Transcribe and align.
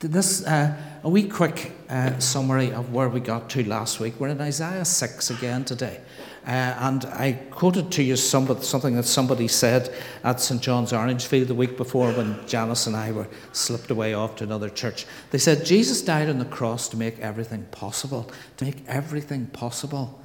This, 0.00 0.46
uh, 0.46 0.74
a 1.02 1.10
wee 1.10 1.28
quick 1.28 1.72
uh, 1.90 2.18
summary 2.20 2.72
of 2.72 2.90
where 2.90 3.10
we 3.10 3.20
got 3.20 3.50
to 3.50 3.68
last 3.68 4.00
week. 4.00 4.14
We're 4.18 4.28
in 4.28 4.40
Isaiah 4.40 4.86
6 4.86 5.28
again 5.28 5.62
today. 5.62 6.00
Uh, 6.46 6.74
and 6.78 7.04
I 7.04 7.32
quoted 7.50 7.92
to 7.92 8.02
you 8.02 8.16
something 8.16 8.96
that 8.96 9.04
somebody 9.04 9.46
said 9.46 9.94
at 10.24 10.40
St. 10.40 10.62
John's 10.62 10.94
Orangefield 10.94 11.48
the 11.48 11.54
week 11.54 11.76
before 11.76 12.12
when 12.12 12.46
Janice 12.46 12.86
and 12.86 12.96
I 12.96 13.12
were 13.12 13.28
slipped 13.52 13.90
away 13.90 14.14
off 14.14 14.36
to 14.36 14.44
another 14.44 14.70
church. 14.70 15.04
They 15.32 15.38
said, 15.38 15.66
Jesus 15.66 16.00
died 16.00 16.30
on 16.30 16.38
the 16.38 16.46
cross 16.46 16.88
to 16.88 16.96
make 16.96 17.18
everything 17.18 17.64
possible, 17.70 18.30
to 18.56 18.64
make 18.64 18.82
everything 18.88 19.48
possible. 19.48 20.18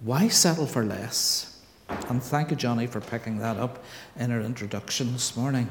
Why 0.00 0.26
settle 0.26 0.66
for 0.66 0.84
less? 0.84 1.60
And 2.08 2.20
thank 2.20 2.50
you, 2.50 2.56
Johnny, 2.56 2.88
for 2.88 3.00
picking 3.00 3.38
that 3.38 3.56
up 3.56 3.84
in 4.16 4.32
our 4.32 4.40
introduction 4.40 5.12
this 5.12 5.36
morning. 5.36 5.70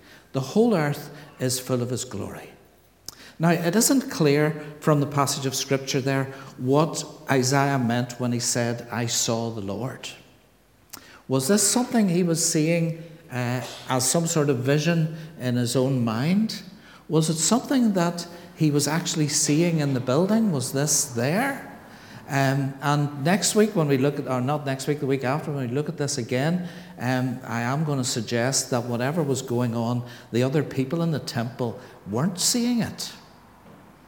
The 0.33 0.39
whole 0.39 0.75
earth 0.75 1.11
is 1.39 1.59
full 1.59 1.81
of 1.81 1.89
his 1.89 2.05
glory. 2.05 2.49
Now, 3.39 3.49
it 3.49 3.75
isn't 3.75 4.11
clear 4.11 4.63
from 4.81 4.99
the 4.99 5.07
passage 5.07 5.45
of 5.47 5.55
Scripture 5.55 5.99
there 5.99 6.25
what 6.57 7.03
Isaiah 7.29 7.79
meant 7.79 8.19
when 8.19 8.31
he 8.31 8.39
said, 8.39 8.87
I 8.91 9.07
saw 9.07 9.49
the 9.49 9.61
Lord. 9.61 10.09
Was 11.27 11.47
this 11.47 11.67
something 11.67 12.09
he 12.09 12.23
was 12.23 12.45
seeing 12.47 13.03
uh, 13.31 13.61
as 13.89 14.09
some 14.09 14.27
sort 14.27 14.49
of 14.49 14.59
vision 14.59 15.17
in 15.39 15.55
his 15.55 15.75
own 15.75 16.03
mind? 16.03 16.61
Was 17.09 17.29
it 17.29 17.37
something 17.37 17.93
that 17.93 18.27
he 18.55 18.69
was 18.69 18.87
actually 18.87 19.27
seeing 19.27 19.79
in 19.79 19.95
the 19.95 19.99
building? 19.99 20.51
Was 20.51 20.71
this 20.71 21.05
there? 21.05 21.67
Um, 22.29 22.73
and 22.81 23.23
next 23.25 23.55
week, 23.55 23.75
when 23.75 23.87
we 23.87 23.97
look 23.97 24.19
at, 24.19 24.27
or 24.27 24.39
not 24.39 24.65
next 24.65 24.87
week, 24.87 24.99
the 24.99 25.05
week 25.05 25.23
after, 25.23 25.51
when 25.51 25.67
we 25.67 25.75
look 25.75 25.89
at 25.89 25.97
this 25.97 26.17
again, 26.17 26.69
um, 27.01 27.39
I 27.43 27.61
am 27.61 27.83
going 27.83 27.97
to 27.97 28.03
suggest 28.03 28.69
that 28.69 28.85
whatever 28.85 29.23
was 29.23 29.41
going 29.41 29.75
on, 29.75 30.07
the 30.31 30.43
other 30.43 30.61
people 30.61 31.01
in 31.01 31.09
the 31.09 31.19
temple 31.19 31.79
weren't 32.09 32.39
seeing 32.39 32.79
it. 32.79 33.11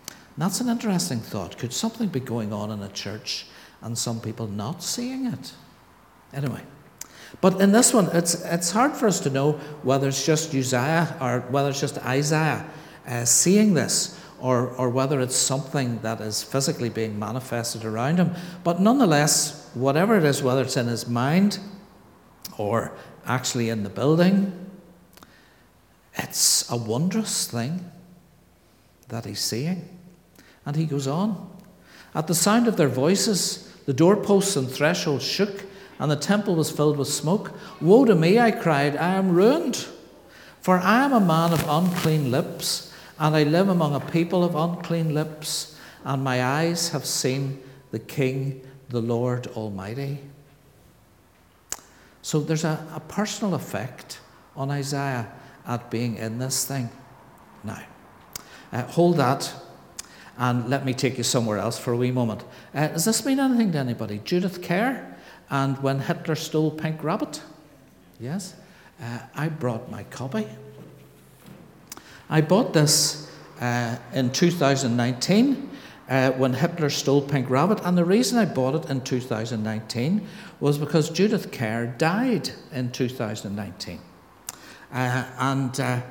And 0.07 0.37
that's 0.37 0.61
an 0.61 0.69
interesting 0.69 1.19
thought. 1.19 1.57
Could 1.57 1.73
something 1.73 2.07
be 2.07 2.19
going 2.19 2.53
on 2.53 2.69
in 2.69 2.81
a 2.83 2.89
church 2.89 3.47
and 3.81 3.97
some 3.97 4.21
people 4.21 4.47
not 4.47 4.83
seeing 4.83 5.25
it? 5.25 5.53
Anyway. 6.33 6.61
But 7.41 7.59
in 7.59 7.71
this 7.71 7.95
one, 7.95 8.09
it's, 8.13 8.35
it's 8.45 8.69
hard 8.69 8.93
for 8.93 9.07
us 9.07 9.19
to 9.21 9.31
know 9.31 9.53
whether 9.81 10.07
it's 10.07 10.23
just 10.23 10.53
Uzziah 10.53 11.17
or 11.19 11.39
whether 11.49 11.69
it's 11.69 11.81
just 11.81 11.97
Isaiah 11.97 12.63
uh, 13.07 13.25
seeing 13.25 13.73
this 13.73 14.19
or, 14.39 14.67
or 14.69 14.89
whether 14.89 15.19
it's 15.19 15.35
something 15.35 15.99
that 16.03 16.21
is 16.21 16.43
physically 16.43 16.89
being 16.89 17.17
manifested 17.17 17.85
around 17.85 18.17
him. 18.17 18.35
But 18.63 18.79
nonetheless, 18.79 19.71
whatever 19.73 20.15
it 20.15 20.23
is, 20.25 20.43
whether 20.43 20.61
it's 20.61 20.77
in 20.77 20.85
his 20.85 21.07
mind 21.07 21.57
or 22.57 22.91
actually 23.25 23.69
in 23.69 23.83
the 23.83 23.89
building, 23.89 24.69
it's 26.15 26.69
a 26.69 26.77
wondrous 26.77 27.47
thing 27.47 27.89
that 29.09 29.25
he's 29.25 29.39
seeing. 29.39 29.87
And 30.65 30.75
he 30.75 30.85
goes 30.85 31.07
on. 31.07 31.49
At 32.15 32.27
the 32.27 32.35
sound 32.35 32.67
of 32.67 32.77
their 32.77 32.87
voices, 32.87 33.71
the 33.85 33.93
doorposts 33.93 34.55
and 34.55 34.69
thresholds 34.69 35.25
shook, 35.25 35.63
and 35.99 36.11
the 36.11 36.15
temple 36.15 36.55
was 36.55 36.71
filled 36.71 36.97
with 36.97 37.07
smoke. 37.07 37.51
Woe 37.81 38.05
to 38.05 38.15
me, 38.15 38.39
I 38.39 38.51
cried, 38.51 38.95
I 38.95 39.15
am 39.15 39.31
ruined, 39.31 39.87
for 40.61 40.77
I 40.77 41.03
am 41.03 41.13
a 41.13 41.19
man 41.19 41.53
of 41.53 41.67
unclean 41.67 42.31
lips 42.31 42.93
and 43.19 43.35
I 43.35 43.43
live 43.43 43.69
among 43.69 43.95
a 43.95 43.99
people 43.99 44.43
of 44.43 44.55
unclean 44.55 45.13
lips, 45.13 45.77
and 46.03 46.23
my 46.23 46.43
eyes 46.43 46.89
have 46.89 47.05
seen 47.05 47.61
the 47.91 47.99
King, 47.99 48.61
the 48.89 49.01
Lord 49.01 49.47
Almighty. 49.47 50.19
So 52.33 52.39
there's 52.39 52.63
a, 52.63 52.83
a 52.95 52.99
personal 52.99 53.53
effect 53.53 54.19
on 54.55 54.71
Isaiah 54.71 55.31
at 55.67 55.91
being 55.91 56.17
in 56.17 56.39
this 56.39 56.65
thing. 56.65 56.89
Now, 57.63 57.83
uh, 58.71 58.81
hold 58.85 59.17
that 59.17 59.53
and 60.39 60.67
let 60.67 60.83
me 60.83 60.95
take 60.95 61.19
you 61.19 61.23
somewhere 61.23 61.59
else 61.59 61.77
for 61.77 61.93
a 61.93 61.95
wee 61.95 62.09
moment. 62.09 62.43
Uh, 62.73 62.87
does 62.87 63.05
this 63.05 63.23
mean 63.23 63.39
anything 63.39 63.71
to 63.73 63.77
anybody? 63.77 64.19
Judith 64.25 64.63
Kerr 64.63 65.15
and 65.51 65.77
when 65.83 65.99
Hitler 65.99 66.33
stole 66.33 66.71
Pink 66.71 67.03
Rabbit? 67.03 67.39
Yes? 68.19 68.55
Uh, 68.99 69.19
I 69.35 69.49
brought 69.49 69.91
my 69.91 70.01
copy. 70.05 70.47
I 72.31 72.41
bought 72.41 72.73
this 72.73 73.31
uh, 73.61 73.97
in 74.11 74.31
2019 74.31 75.69
uh, 76.09 76.31
when 76.31 76.53
Hitler 76.53 76.89
stole 76.89 77.21
Pink 77.21 77.49
Rabbit, 77.49 77.79
and 77.83 77.97
the 77.97 78.05
reason 78.05 78.37
I 78.37 78.45
bought 78.45 78.75
it 78.75 78.89
in 78.89 79.01
2019 79.01 80.27
was 80.59 80.77
because 80.77 81.09
Judith 81.09 81.51
Kerr 81.51 81.87
died 81.97 82.51
in 82.71 82.91
2019. 82.91 83.99
Uh, 84.91 85.25
and 85.39 85.79
uh, 85.79 86.01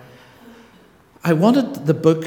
I 1.23 1.33
wanted 1.33 1.87
the 1.87 1.95
book 1.95 2.25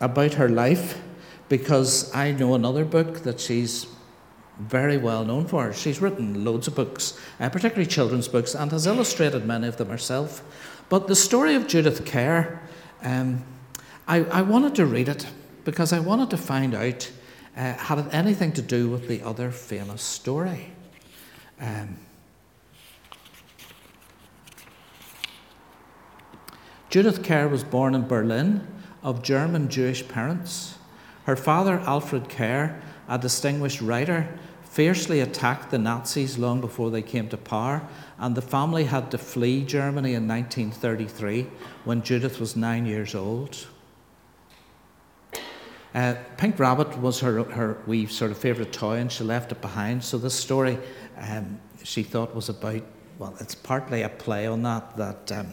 about 0.00 0.34
her 0.34 0.48
life 0.48 1.00
because 1.48 2.14
I 2.14 2.32
know 2.32 2.54
another 2.54 2.84
book 2.84 3.20
that 3.20 3.40
she's 3.40 3.86
very 4.58 4.96
well 4.96 5.24
known 5.24 5.46
for. 5.46 5.72
She's 5.72 6.00
written 6.00 6.44
loads 6.44 6.66
of 6.68 6.74
books, 6.74 7.18
uh, 7.38 7.48
particularly 7.48 7.86
children's 7.86 8.28
books, 8.28 8.54
and 8.54 8.70
has 8.72 8.86
illustrated 8.86 9.46
many 9.46 9.68
of 9.68 9.76
them 9.76 9.88
herself. 9.88 10.42
But 10.88 11.06
the 11.06 11.16
story 11.16 11.54
of 11.54 11.66
Judith 11.66 12.04
Kerr 12.04 12.60
um, 13.02 13.44
I, 14.06 14.24
I, 14.24 14.42
wanted 14.42 14.74
to 14.74 14.86
read 14.86 15.08
it 15.08 15.26
because 15.64 15.92
I 15.92 16.00
wanted 16.00 16.30
to 16.30 16.36
find 16.36 16.74
out 16.74 17.10
uh, 17.56 17.74
had 17.74 17.98
it 17.98 18.06
anything 18.12 18.52
to 18.52 18.62
do 18.62 18.88
with 18.88 19.08
the 19.08 19.22
other 19.22 19.50
famous 19.50 20.02
story. 20.02 20.72
Um, 21.60 21.98
Judith 26.88 27.22
Kerr 27.22 27.48
was 27.48 27.62
born 27.62 27.94
in 27.94 28.08
Berlin 28.08 28.66
of 29.02 29.22
German 29.22 29.68
Jewish 29.68 30.06
parents. 30.06 30.76
Her 31.24 31.36
father, 31.36 31.78
Alfred 31.80 32.28
Kerr, 32.28 32.80
a 33.08 33.18
distinguished 33.18 33.80
writer, 33.80 34.28
fiercely 34.64 35.20
attacked 35.20 35.70
the 35.70 35.78
Nazis 35.78 36.38
long 36.38 36.60
before 36.60 36.90
they 36.90 37.02
came 37.02 37.28
to 37.28 37.36
power, 37.36 37.86
and 38.18 38.34
the 38.34 38.42
family 38.42 38.84
had 38.84 39.10
to 39.10 39.18
flee 39.18 39.64
Germany 39.64 40.14
in 40.14 40.26
1933 40.26 41.46
when 41.84 42.02
Judith 42.02 42.40
was 42.40 42.56
nine 42.56 42.86
years 42.86 43.14
old. 43.14 43.66
Uh, 45.94 46.14
Pink 46.36 46.58
Rabbit 46.58 46.98
was 46.98 47.20
her, 47.20 47.42
her 47.42 47.78
wee 47.86 48.06
sort 48.06 48.30
of 48.30 48.38
favourite 48.38 48.72
toy, 48.72 48.98
and 48.98 49.10
she 49.10 49.24
left 49.24 49.50
it 49.52 49.60
behind. 49.60 50.04
So 50.04 50.18
this 50.18 50.34
story, 50.34 50.78
um, 51.18 51.60
she 51.82 52.02
thought 52.02 52.34
was 52.34 52.48
about, 52.48 52.82
well, 53.18 53.34
it's 53.40 53.54
partly 53.54 54.02
a 54.02 54.08
play 54.08 54.46
on 54.46 54.62
that, 54.62 54.96
that 54.96 55.32
um, 55.32 55.48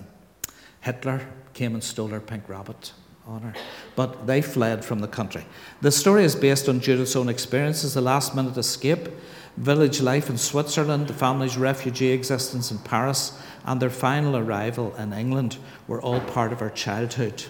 Hitler 0.81 1.27
came 1.53 1.73
and 1.73 1.83
stole 1.83 2.07
her 2.09 2.19
Pink 2.19 2.47
Rabbit 2.47 2.93
on 3.25 3.41
her. 3.41 3.53
But 3.95 4.27
they 4.27 4.41
fled 4.41 4.85
from 4.85 4.99
the 4.99 5.07
country. 5.07 5.45
The 5.81 5.91
story 5.91 6.23
is 6.23 6.35
based 6.35 6.69
on 6.69 6.79
Judith's 6.79 7.15
own 7.15 7.29
experiences, 7.29 7.95
the 7.95 8.01
last 8.01 8.35
minute 8.35 8.57
escape, 8.57 9.09
village 9.57 10.01
life 10.01 10.29
in 10.29 10.37
Switzerland, 10.37 11.07
the 11.07 11.13
family's 11.13 11.57
refugee 11.57 12.11
existence 12.11 12.71
in 12.71 12.77
Paris, 12.77 13.37
and 13.65 13.81
their 13.81 13.89
final 13.89 14.37
arrival 14.37 14.95
in 14.95 15.13
England 15.13 15.57
were 15.87 16.01
all 16.01 16.21
part 16.21 16.53
of 16.53 16.59
her 16.59 16.69
childhood. 16.69 17.43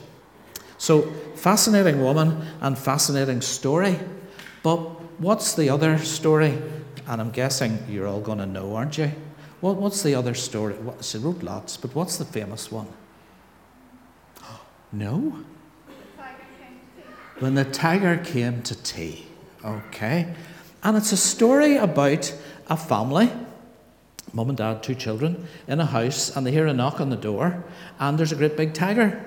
So, 0.77 1.11
fascinating 1.35 2.01
woman 2.01 2.45
and 2.61 2.77
fascinating 2.77 3.41
story. 3.41 3.99
But 4.63 4.77
what's 5.19 5.55
the 5.55 5.69
other 5.69 5.97
story? 5.99 6.61
And 7.07 7.21
I'm 7.21 7.31
guessing 7.31 7.79
you're 7.89 8.07
all 8.07 8.21
going 8.21 8.39
to 8.39 8.45
know, 8.45 8.75
aren't 8.75 8.97
you? 8.97 9.11
What, 9.61 9.77
what's 9.77 10.03
the 10.03 10.13
other 10.13 10.33
story? 10.33 10.75
she 11.01 11.17
wrote 11.17 11.41
lots, 11.41 11.77
but 11.77 11.95
what's 11.95 12.17
the 12.17 12.25
famous 12.25 12.71
one? 12.71 12.87
No? 14.93 15.43
when 17.39 17.55
the 17.55 17.65
tiger 17.65 18.17
came 18.17 18.61
to 18.63 18.75
tea. 18.83 19.27
Okay? 19.63 20.33
And 20.83 20.97
it's 20.97 21.11
a 21.11 21.17
story 21.17 21.77
about 21.77 22.33
a 22.67 22.77
family, 22.77 23.31
mum 24.33 24.49
and 24.49 24.57
dad, 24.57 24.83
two 24.83 24.95
children, 24.95 25.47
in 25.67 25.79
a 25.79 25.85
house, 25.85 26.35
and 26.35 26.45
they 26.45 26.51
hear 26.51 26.67
a 26.67 26.73
knock 26.73 26.99
on 26.99 27.09
the 27.09 27.15
door, 27.15 27.63
and 27.99 28.17
there's 28.17 28.31
a 28.31 28.35
great 28.35 28.57
big 28.57 28.73
tiger. 28.73 29.23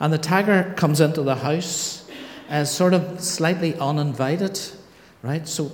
And 0.00 0.12
the 0.12 0.18
tiger 0.18 0.74
comes 0.76 1.00
into 1.00 1.22
the 1.22 1.36
house 1.36 2.08
as 2.48 2.74
sort 2.74 2.94
of 2.94 3.20
slightly 3.20 3.74
uninvited, 3.76 4.60
right? 5.22 5.46
So 5.46 5.72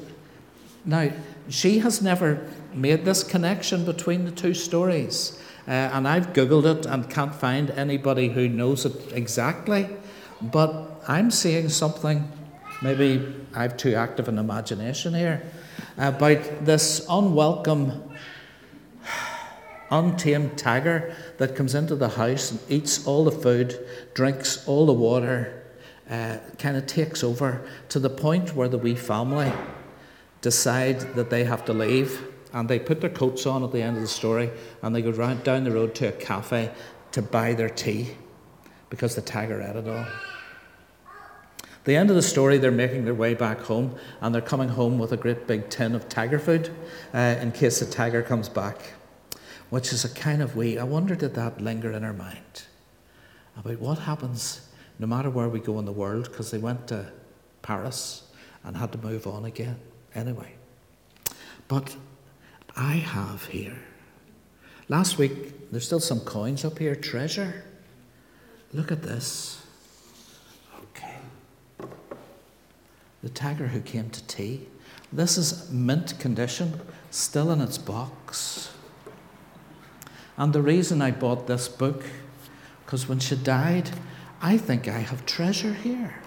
now, 0.85 1.11
she 1.49 1.79
has 1.79 2.03
never 2.03 2.47
made 2.73 3.05
this 3.05 3.23
connection 3.23 3.85
between 3.85 4.25
the 4.25 4.31
two 4.31 4.55
stories. 4.55 5.39
Uh, 5.67 5.71
and 5.71 6.07
I've 6.07 6.33
Googled 6.35 6.81
it 6.81 6.87
and 6.87 7.09
can't 7.09 7.35
find 7.35 7.71
anybody 7.71 8.29
who 8.29 8.49
knows 8.49 8.85
it 8.85 9.13
exactly. 9.13 9.89
But 10.43 11.03
I'm 11.09 11.31
seeing 11.31 11.69
something, 11.71 12.31
maybe 12.83 13.35
I 13.55 13.63
have 13.63 13.77
too 13.77 13.95
active 13.95 14.29
an 14.29 14.39
imagination 14.39 15.15
here, 15.15 15.43
about 15.97 16.65
this 16.65 17.07
unwelcome, 17.09 18.15
untamed 19.99 20.59
tiger 20.59 21.15
that 21.39 21.55
comes 21.55 21.75
into 21.75 21.95
the 21.95 22.09
house 22.09 22.51
and 22.51 22.61
eats 22.69 23.07
all 23.07 23.25
the 23.25 23.33
food, 23.33 23.87
drinks 24.15 24.67
all 24.67 24.87
the 24.87 24.93
water, 24.93 25.63
uh, 26.11 26.39
kind 26.59 26.77
of 26.77 26.87
takes 26.87 27.23
over 27.25 27.67
to 27.89 27.99
the 27.99 28.11
point 28.11 28.55
where 28.55 28.69
the 28.69 28.79
wee 28.79 28.95
family 28.95 29.53
decide 30.41 31.01
that 31.15 31.31
they 31.31 31.45
have 31.45 31.65
to 31.65 31.73
leave 31.73 32.21
and 32.53 32.69
they 32.69 32.79
put 32.79 33.01
their 33.01 33.11
coats 33.11 33.47
on 33.47 33.65
at 33.65 33.73
the 33.73 33.81
end 33.81 33.97
of 33.97 34.03
the 34.03 34.09
story 34.09 34.51
and 34.83 34.95
they 34.95 35.03
go 35.03 35.11
round, 35.11 35.43
down 35.45 35.65
the 35.65 35.71
road 35.71 35.95
to 35.95 36.09
a 36.09 36.13
cafe 36.13 36.71
to 37.13 37.23
buy 37.23 37.55
their 37.55 37.71
tea 37.71 38.11
because 38.91 39.15
the 39.15 39.23
tiger 39.23 39.63
ate 39.63 39.77
it 39.77 39.89
all. 39.89 40.07
The 41.85 41.97
end 41.97 42.09
of 42.11 42.17
the 42.17 42.23
story, 42.23 42.59
they're 42.59 42.71
making 42.71 43.05
their 43.05 43.15
way 43.15 43.35
back 43.35 43.61
home 43.61 43.95
and 44.21 44.35
they're 44.35 44.43
coming 44.43 44.69
home 44.69 44.99
with 44.99 45.13
a 45.13 45.17
great 45.17 45.47
big 45.47 45.69
tin 45.69 45.95
of 45.95 46.09
tiger 46.09 46.39
food 46.39 46.71
uh, 47.13 47.37
in 47.41 47.53
case 47.53 47.81
the 47.81 47.87
tiger 47.87 48.23
comes 48.23 48.49
back, 48.49 48.95
which 49.71 49.93
is 49.93 50.05
a 50.05 50.09
kind 50.09 50.43
of 50.43 50.57
way. 50.57 50.79
I 50.79 50.85
wonder 50.85 51.15
did 51.15 51.35
that 51.35 51.61
linger 51.61 51.93
in 51.93 52.05
our 52.05 52.13
mind 52.13 52.65
about 53.57 53.81
what 53.81 53.99
happens 54.01 54.69
no 54.99 55.07
matter 55.07 55.31
where 55.31 55.49
we 55.49 55.61
go 55.61 55.79
in 55.79 55.85
the 55.85 55.93
world 55.93 56.25
because 56.25 56.51
they 56.51 56.59
went 56.59 56.87
to 56.89 57.11
Paris 57.63 58.23
and 58.63 58.77
had 58.77 58.93
to 58.93 58.99
move 58.99 59.27
on 59.27 59.45
again 59.45 59.77
anyway. 60.15 60.55
But 61.69 61.97
I 62.77 62.95
have 62.95 63.47
here. 63.47 63.79
Last 64.89 65.19
week, 65.19 65.71
there's 65.71 65.87
still 65.87 66.01
some 66.01 66.21
coins 66.21 66.65
up 66.65 66.79
here, 66.79 66.95
treasure. 66.95 67.65
Look 68.73 68.93
at 68.93 69.03
this. 69.03 69.65
Okay. 70.91 71.15
The 73.23 73.31
tiger 73.31 73.69
who 73.69 73.81
came 73.81 74.11
to 74.11 74.27
tea. 74.27 74.67
This 75.13 75.39
is 75.39 75.71
mint 75.71 76.19
condition, 76.19 76.81
still 77.11 77.51
in 77.51 77.61
its 77.61 77.79
box. 77.79 78.73
And 80.37 80.53
the 80.53 80.63
reason 80.63 81.01
I 81.01 81.11
bought 81.11 81.47
this 81.47 81.69
book, 81.69 82.05
because 82.85 83.09
when 83.09 83.21
she 83.21 83.37
died, 83.37 83.91
I 84.43 84.59
think 84.59 84.89
I 84.89 84.99
have 84.99 85.25
treasure 85.25 85.75
here. 85.75 86.21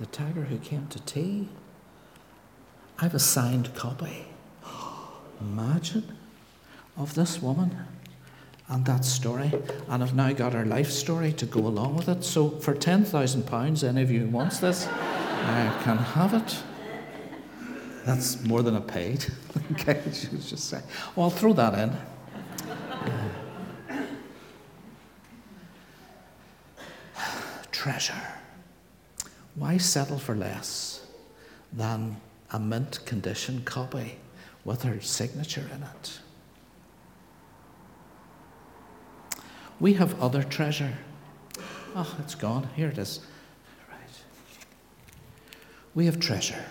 The 0.00 0.06
tiger 0.06 0.42
who 0.42 0.58
came 0.58 0.88
to 0.88 1.00
tea. 1.00 1.48
I 2.98 3.04
have 3.04 3.14
a 3.14 3.18
signed 3.18 3.74
copy. 3.74 4.26
Imagine 5.40 6.16
of 6.96 7.14
this 7.14 7.40
woman 7.40 7.76
and 8.68 8.84
that 8.86 9.04
story, 9.04 9.52
and 9.88 10.02
I've 10.02 10.14
now 10.14 10.32
got 10.32 10.54
her 10.54 10.66
life 10.66 10.90
story 10.90 11.32
to 11.34 11.46
go 11.46 11.60
along 11.60 11.96
with 11.96 12.08
it. 12.08 12.24
So 12.24 12.50
for 12.50 12.74
ten 12.74 13.04
thousand 13.04 13.46
pounds, 13.46 13.84
any 13.84 14.02
of 14.02 14.10
you 14.10 14.20
who 14.20 14.28
wants 14.28 14.58
this, 14.58 14.86
I 14.88 15.80
can 15.84 15.98
have 15.98 16.34
it. 16.34 16.58
That's 18.06 18.40
more 18.44 18.62
than 18.62 18.76
a 18.76 18.80
paid. 18.80 19.26
okay, 19.72 20.00
she 20.12 20.28
was 20.28 20.48
just 20.48 20.70
saying. 20.70 20.84
Well, 21.16 21.24
I'll 21.24 21.30
throw 21.30 21.52
that 21.54 21.74
in. 21.74 21.92
Treasure. 27.72 28.22
Why 29.56 29.78
settle 29.78 30.20
for 30.20 30.36
less 30.36 31.04
than 31.72 32.20
a 32.52 32.60
mint 32.60 33.04
condition 33.06 33.62
copy 33.64 34.18
with 34.64 34.84
her 34.84 35.00
signature 35.00 35.68
in 35.74 35.82
it? 35.82 36.20
We 39.80 39.94
have 39.94 40.22
other 40.22 40.44
treasure. 40.44 40.96
Oh, 41.96 42.16
it's 42.20 42.36
gone. 42.36 42.68
Here 42.76 42.88
it 42.88 42.98
is. 42.98 43.18
Right. 43.90 43.98
We 45.96 46.06
have 46.06 46.20
treasure. 46.20 46.64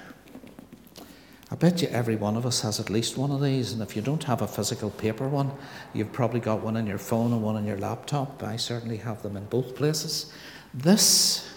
I 1.55 1.57
bet 1.57 1.81
you 1.81 1.87
every 1.87 2.17
one 2.17 2.35
of 2.35 2.45
us 2.45 2.59
has 2.63 2.81
at 2.81 2.89
least 2.89 3.17
one 3.17 3.31
of 3.31 3.41
these, 3.41 3.71
and 3.71 3.81
if 3.81 3.95
you 3.95 4.01
don't 4.01 4.25
have 4.25 4.41
a 4.41 4.47
physical 4.47 4.89
paper 4.89 5.25
one, 5.25 5.53
you've 5.93 6.11
probably 6.11 6.41
got 6.41 6.61
one 6.61 6.75
on 6.75 6.85
your 6.85 6.97
phone 6.97 7.31
and 7.31 7.41
one 7.41 7.55
on 7.55 7.65
your 7.65 7.77
laptop. 7.77 8.43
I 8.43 8.57
certainly 8.57 8.97
have 8.97 9.23
them 9.23 9.37
in 9.37 9.45
both 9.45 9.73
places. 9.73 10.33
This 10.73 11.49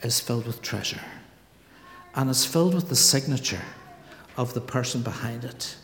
is 0.00 0.18
filled 0.18 0.46
with 0.46 0.62
treasure, 0.62 1.02
and 2.14 2.30
it's 2.30 2.46
filled 2.46 2.72
with 2.72 2.88
the 2.88 2.96
signature 2.96 3.60
of 4.38 4.54
the 4.54 4.62
person 4.62 5.02
behind 5.02 5.44
it, 5.44 5.76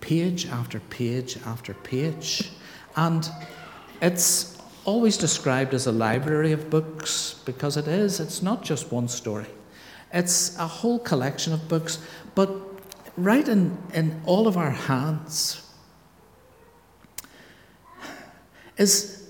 page 0.00 0.46
after 0.46 0.78
page 0.78 1.36
after 1.44 1.74
page. 1.74 2.52
And 2.94 3.28
it's 4.00 4.56
always 4.84 5.16
described 5.16 5.74
as 5.74 5.88
a 5.88 5.92
library 5.92 6.52
of 6.52 6.70
books 6.70 7.42
because 7.44 7.76
it 7.76 7.88
is. 7.88 8.20
It's 8.20 8.40
not 8.40 8.62
just 8.62 8.92
one 8.92 9.08
story, 9.08 9.46
it's 10.12 10.56
a 10.58 10.66
whole 10.68 11.00
collection 11.00 11.52
of 11.52 11.68
books. 11.68 11.98
But 12.36 12.69
right 13.24 13.48
in, 13.48 13.76
in 13.92 14.20
all 14.24 14.46
of 14.46 14.56
our 14.56 14.70
hands 14.70 15.66
is 18.76 19.28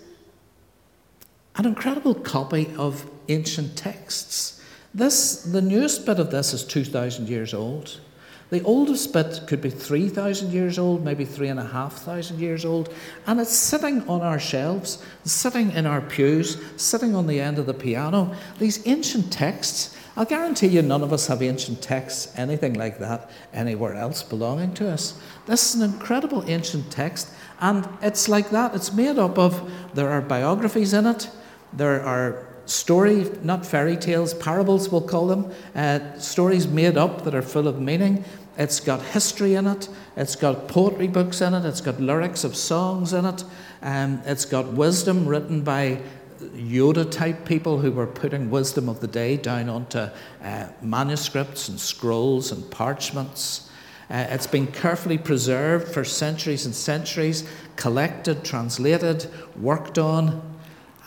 an 1.56 1.66
incredible 1.66 2.14
copy 2.14 2.72
of 2.78 3.10
ancient 3.28 3.76
texts. 3.76 4.62
This, 4.94 5.42
the 5.42 5.60
newest 5.60 6.06
bit 6.06 6.18
of 6.18 6.30
this 6.30 6.52
is 6.52 6.64
2,000 6.64 7.28
years 7.28 7.52
old. 7.52 8.00
The 8.50 8.62
oldest 8.64 9.12
bit 9.12 9.42
could 9.46 9.60
be 9.60 9.70
3,000 9.70 10.52
years 10.52 10.76
old, 10.76 11.04
maybe 11.04 11.24
3,500 11.24 12.32
years 12.32 12.64
old, 12.64 12.92
and 13.26 13.40
it's 13.40 13.54
sitting 13.54 14.06
on 14.08 14.22
our 14.22 14.40
shelves, 14.40 15.02
sitting 15.24 15.70
in 15.70 15.86
our 15.86 16.00
pews, 16.00 16.60
sitting 16.76 17.14
on 17.14 17.28
the 17.28 17.40
end 17.40 17.60
of 17.60 17.66
the 17.66 17.74
piano. 17.74 18.34
These 18.58 18.86
ancient 18.88 19.32
texts, 19.32 19.96
I'll 20.16 20.24
guarantee 20.24 20.66
you 20.66 20.82
none 20.82 21.02
of 21.02 21.12
us 21.12 21.28
have 21.28 21.42
ancient 21.42 21.80
texts, 21.80 22.32
anything 22.36 22.74
like 22.74 22.98
that, 22.98 23.30
anywhere 23.52 23.94
else 23.94 24.24
belonging 24.24 24.74
to 24.74 24.90
us. 24.90 25.20
This 25.46 25.72
is 25.72 25.80
an 25.80 25.92
incredible 25.92 26.42
ancient 26.48 26.90
text, 26.90 27.30
and 27.60 27.88
it's 28.02 28.28
like 28.28 28.50
that. 28.50 28.74
It's 28.74 28.92
made 28.92 29.18
up 29.18 29.38
of, 29.38 29.70
there 29.94 30.10
are 30.10 30.20
biographies 30.20 30.92
in 30.92 31.06
it, 31.06 31.30
there 31.72 32.02
are 32.02 32.48
story, 32.70 33.30
not 33.42 33.66
fairy 33.66 33.96
tales, 33.96 34.32
parables 34.34 34.88
we'll 34.88 35.00
call 35.00 35.26
them, 35.26 35.50
uh, 35.74 35.98
stories 36.18 36.68
made 36.68 36.96
up 36.96 37.24
that 37.24 37.34
are 37.34 37.42
full 37.42 37.66
of 37.66 37.80
meaning. 37.80 38.24
It's 38.58 38.80
got 38.80 39.02
history 39.02 39.54
in 39.54 39.66
it. 39.66 39.88
It's 40.16 40.36
got 40.36 40.68
poetry 40.68 41.08
books 41.08 41.40
in 41.40 41.54
it. 41.54 41.64
It's 41.64 41.80
got 41.80 42.00
lyrics 42.00 42.44
of 42.44 42.54
songs 42.56 43.12
in 43.12 43.24
it. 43.24 43.44
Um, 43.82 44.20
it's 44.26 44.44
got 44.44 44.66
wisdom 44.72 45.26
written 45.26 45.62
by 45.62 46.00
Yoda 46.40 47.10
type 47.10 47.44
people 47.44 47.78
who 47.78 47.92
were 47.92 48.06
putting 48.06 48.50
wisdom 48.50 48.88
of 48.88 49.00
the 49.00 49.06
day 49.06 49.36
down 49.36 49.68
onto 49.68 49.98
uh, 50.42 50.68
manuscripts 50.82 51.68
and 51.68 51.78
scrolls 51.78 52.52
and 52.52 52.70
parchments. 52.70 53.70
Uh, 54.10 54.26
it's 54.30 54.46
been 54.46 54.66
carefully 54.66 55.18
preserved 55.18 55.92
for 55.92 56.02
centuries 56.02 56.66
and 56.66 56.74
centuries, 56.74 57.48
collected, 57.76 58.44
translated, 58.44 59.30
worked 59.56 59.98
on, 59.98 60.58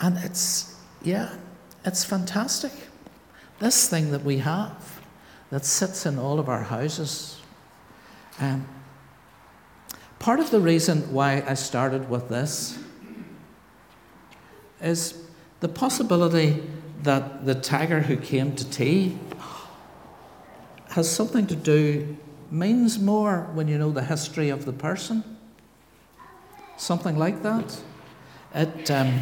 and 0.02 0.18
it's, 0.20 0.78
yeah, 1.02 1.36
it's 1.84 2.06
fantastic. 2.06 2.72
This 3.60 3.90
thing 3.90 4.12
that 4.12 4.24
we 4.24 4.38
have 4.38 4.93
that 5.54 5.64
sits 5.64 6.08
in 6.08 6.18
all 6.18 6.40
of 6.40 6.50
our 6.50 6.64
houses 6.64 7.40
um, 8.40 8.68
part 10.20 10.40
of 10.40 10.50
the 10.52 10.60
reason 10.60 11.14
why 11.14 11.44
I 11.46 11.54
started 11.54 12.10
with 12.10 12.30
this 12.30 12.80
is 14.82 15.22
the 15.60 15.70
possibility 15.70 16.64
that 17.04 17.46
the 17.46 17.56
tiger 17.56 18.00
who 18.00 18.18
came 18.18 18.56
to 18.56 18.70
tea 18.70 19.18
has 20.90 21.10
something 21.10 21.48
to 21.48 21.56
do, 21.56 22.18
means 22.52 23.00
more 23.00 23.50
when 23.54 23.68
you 23.68 23.78
know 23.78 23.92
the 23.92 24.04
history 24.04 24.50
of 24.50 24.66
the 24.66 24.74
person. 24.74 25.24
Something 26.78 27.18
like 27.18 27.42
that. 27.44 27.82
It, 28.54 28.92
um, 28.92 29.22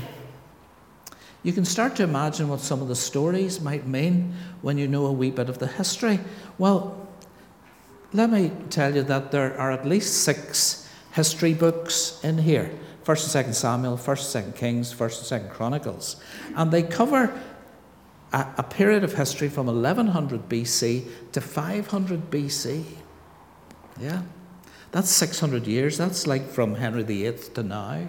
you 1.43 1.53
can 1.53 1.65
start 1.65 1.95
to 1.95 2.03
imagine 2.03 2.47
what 2.49 2.59
some 2.59 2.81
of 2.81 2.87
the 2.87 2.95
stories 2.95 3.59
might 3.59 3.87
mean 3.87 4.33
when 4.61 4.77
you 4.77 4.87
know 4.87 5.07
a 5.07 5.11
wee 5.11 5.31
bit 5.31 5.49
of 5.49 5.57
the 5.57 5.67
history. 5.67 6.19
Well, 6.57 7.07
let 8.13 8.29
me 8.29 8.51
tell 8.69 8.95
you 8.95 9.03
that 9.03 9.31
there 9.31 9.57
are 9.57 9.71
at 9.71 9.85
least 9.85 10.23
six 10.23 10.87
history 11.13 11.53
books 11.53 12.19
in 12.23 12.37
here. 12.37 12.71
First 13.03 13.23
and 13.23 13.31
Second 13.31 13.53
Samuel, 13.53 13.97
First 13.97 14.23
and 14.23 14.31
Second 14.31 14.55
Kings, 14.55 14.93
First 14.93 15.19
and 15.19 15.27
Second 15.27 15.49
Chronicles, 15.49 16.17
and 16.55 16.71
they 16.71 16.83
cover 16.83 17.33
a, 18.31 18.47
a 18.59 18.63
period 18.63 19.03
of 19.03 19.13
history 19.13 19.49
from 19.49 19.65
1100 19.65 20.47
BC 20.47 21.07
to 21.31 21.41
500 21.41 22.29
BC. 22.29 22.83
Yeah, 23.99 24.21
that's 24.91 25.09
600 25.09 25.65
years. 25.65 25.97
That's 25.97 26.27
like 26.27 26.47
from 26.47 26.75
Henry 26.75 27.03
VIII 27.03 27.33
to 27.55 27.63
now. 27.63 28.07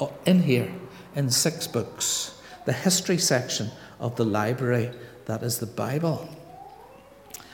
Oh, 0.00 0.12
in 0.24 0.42
here, 0.42 0.72
in 1.14 1.30
six 1.30 1.66
books, 1.66 2.40
the 2.64 2.72
history 2.72 3.18
section 3.18 3.70
of 4.00 4.16
the 4.16 4.24
library 4.24 4.90
that 5.26 5.42
is 5.42 5.58
the 5.58 5.66
Bible. 5.66 6.28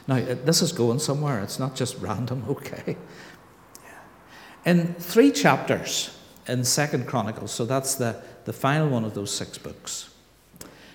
Now, 0.08 0.20
this 0.20 0.62
is 0.62 0.72
going 0.72 0.98
somewhere, 0.98 1.40
it's 1.40 1.58
not 1.58 1.76
just 1.76 1.96
random, 1.98 2.44
okay? 2.48 2.96
In 4.64 4.94
three 4.94 5.30
chapters 5.30 6.16
in 6.50 6.64
Second 6.64 7.06
Chronicles. 7.06 7.52
So 7.52 7.64
that's 7.64 7.94
the, 7.94 8.20
the 8.44 8.52
final 8.52 8.88
one 8.88 9.04
of 9.04 9.14
those 9.14 9.30
six 9.30 9.56
books. 9.56 10.10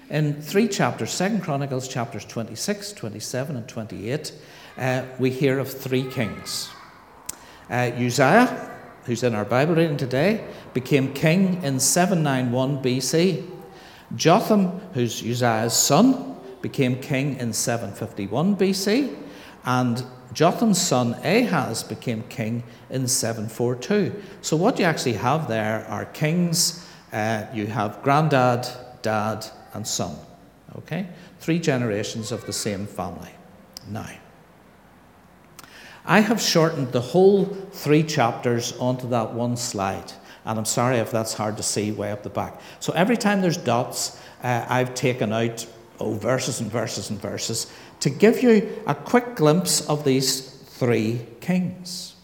In 0.09 0.39
three 0.41 0.67
chapters, 0.67 1.11
Second 1.11 1.41
Chronicles 1.41 1.87
chapters 1.87 2.25
26, 2.25 2.93
27, 2.93 3.55
and 3.55 3.67
28, 3.67 4.33
uh, 4.77 5.03
we 5.17 5.31
hear 5.31 5.57
of 5.57 5.71
three 5.71 6.03
kings. 6.03 6.69
Uh, 7.69 7.91
Uzziah, 7.95 8.74
who's 9.05 9.23
in 9.23 9.35
our 9.35 9.45
Bible 9.45 9.75
reading 9.75 9.97
today, 9.97 10.45
became 10.73 11.13
king 11.13 11.61
in 11.63 11.79
791 11.79 12.81
BC. 12.83 13.47
Jotham, 14.15 14.79
who's 14.93 15.21
Uzziah's 15.21 15.73
son, 15.73 16.35
became 16.61 16.99
king 16.99 17.37
in 17.37 17.53
751 17.53 18.55
BC. 18.55 19.15
And 19.65 20.03
Jotham's 20.33 20.81
son 20.81 21.13
Ahaz 21.23 21.83
became 21.83 22.23
king 22.23 22.63
in 22.89 23.07
742. 23.07 24.21
So, 24.41 24.57
what 24.57 24.77
you 24.79 24.85
actually 24.85 25.13
have 25.13 25.47
there 25.47 25.85
are 25.87 26.05
kings, 26.05 26.85
uh, 27.13 27.45
you 27.53 27.67
have 27.67 28.01
granddad, 28.03 28.67
dad, 29.01 29.45
and 29.73 29.87
son. 29.87 30.15
Okay? 30.77 31.07
Three 31.39 31.59
generations 31.59 32.31
of 32.31 32.45
the 32.45 32.53
same 32.53 32.85
family. 32.85 33.31
Now, 33.89 34.09
I 36.05 36.19
have 36.19 36.39
shortened 36.39 36.91
the 36.91 37.01
whole 37.01 37.45
three 37.45 38.03
chapters 38.03 38.73
onto 38.77 39.09
that 39.09 39.33
one 39.33 39.57
slide. 39.57 40.11
And 40.45 40.59
I'm 40.59 40.65
sorry 40.65 40.97
if 40.97 41.11
that's 41.11 41.33
hard 41.33 41.57
to 41.57 41.63
see 41.63 41.91
way 41.91 42.11
up 42.11 42.21
the 42.21 42.29
back. 42.29 42.61
So 42.79 42.93
every 42.93 43.17
time 43.17 43.41
there's 43.41 43.57
dots, 43.57 44.19
uh, 44.43 44.65
I've 44.69 44.93
taken 44.93 45.33
out 45.33 45.65
oh, 45.99 46.13
verses 46.13 46.61
and 46.61 46.71
verses 46.71 47.09
and 47.09 47.19
verses 47.19 47.71
to 48.01 48.11
give 48.11 48.43
you 48.43 48.83
a 48.85 48.93
quick 48.93 49.35
glimpse 49.35 49.87
of 49.89 50.05
these 50.05 50.41
three 50.41 51.21
kings. 51.41 52.15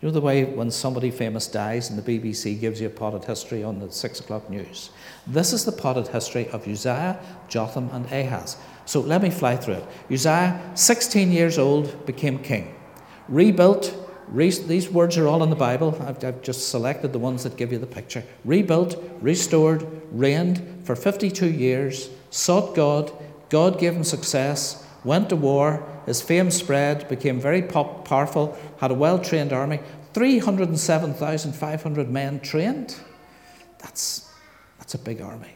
You 0.00 0.08
know 0.08 0.12
the 0.12 0.20
way 0.20 0.44
when 0.44 0.70
somebody 0.70 1.10
famous 1.10 1.46
dies 1.46 1.90
and 1.90 1.98
the 1.98 2.18
BBC 2.18 2.58
gives 2.60 2.80
you 2.80 2.86
a 2.86 2.90
potted 2.90 3.24
history 3.24 3.64
on 3.64 3.80
the 3.80 3.90
six 3.90 4.20
o'clock 4.20 4.48
news? 4.48 4.90
This 5.26 5.52
is 5.52 5.64
the 5.64 5.72
potted 5.72 6.08
history 6.08 6.48
of 6.48 6.66
Uzziah, 6.68 7.18
Jotham, 7.48 7.90
and 7.92 8.06
Ahaz. 8.12 8.56
So 8.84 9.00
let 9.00 9.20
me 9.20 9.30
fly 9.30 9.56
through 9.56 9.74
it. 9.74 9.84
Uzziah, 10.10 10.60
16 10.74 11.32
years 11.32 11.58
old, 11.58 12.06
became 12.06 12.38
king. 12.38 12.75
Rebuilt, 13.28 13.94
re- 14.28 14.50
these 14.50 14.88
words 14.90 15.16
are 15.16 15.26
all 15.26 15.42
in 15.42 15.50
the 15.50 15.56
Bible. 15.56 15.96
I've, 16.00 16.22
I've 16.24 16.42
just 16.42 16.68
selected 16.68 17.12
the 17.12 17.18
ones 17.18 17.42
that 17.42 17.56
give 17.56 17.72
you 17.72 17.78
the 17.78 17.86
picture. 17.86 18.22
Rebuilt, 18.44 18.96
restored, 19.20 19.86
reigned 20.10 20.82
for 20.84 20.94
52 20.96 21.50
years, 21.50 22.10
sought 22.30 22.74
God, 22.74 23.12
God 23.48 23.78
gave 23.78 23.94
him 23.94 24.04
success, 24.04 24.84
went 25.04 25.28
to 25.30 25.36
war, 25.36 25.86
his 26.06 26.20
fame 26.22 26.50
spread, 26.50 27.08
became 27.08 27.40
very 27.40 27.62
pop- 27.62 28.04
powerful, 28.06 28.56
had 28.78 28.90
a 28.90 28.94
well 28.94 29.18
trained 29.18 29.52
army, 29.52 29.80
307,500 30.14 32.10
men 32.10 32.40
trained. 32.40 32.96
That's, 33.78 34.30
that's 34.78 34.94
a 34.94 34.98
big 34.98 35.20
army. 35.20 35.52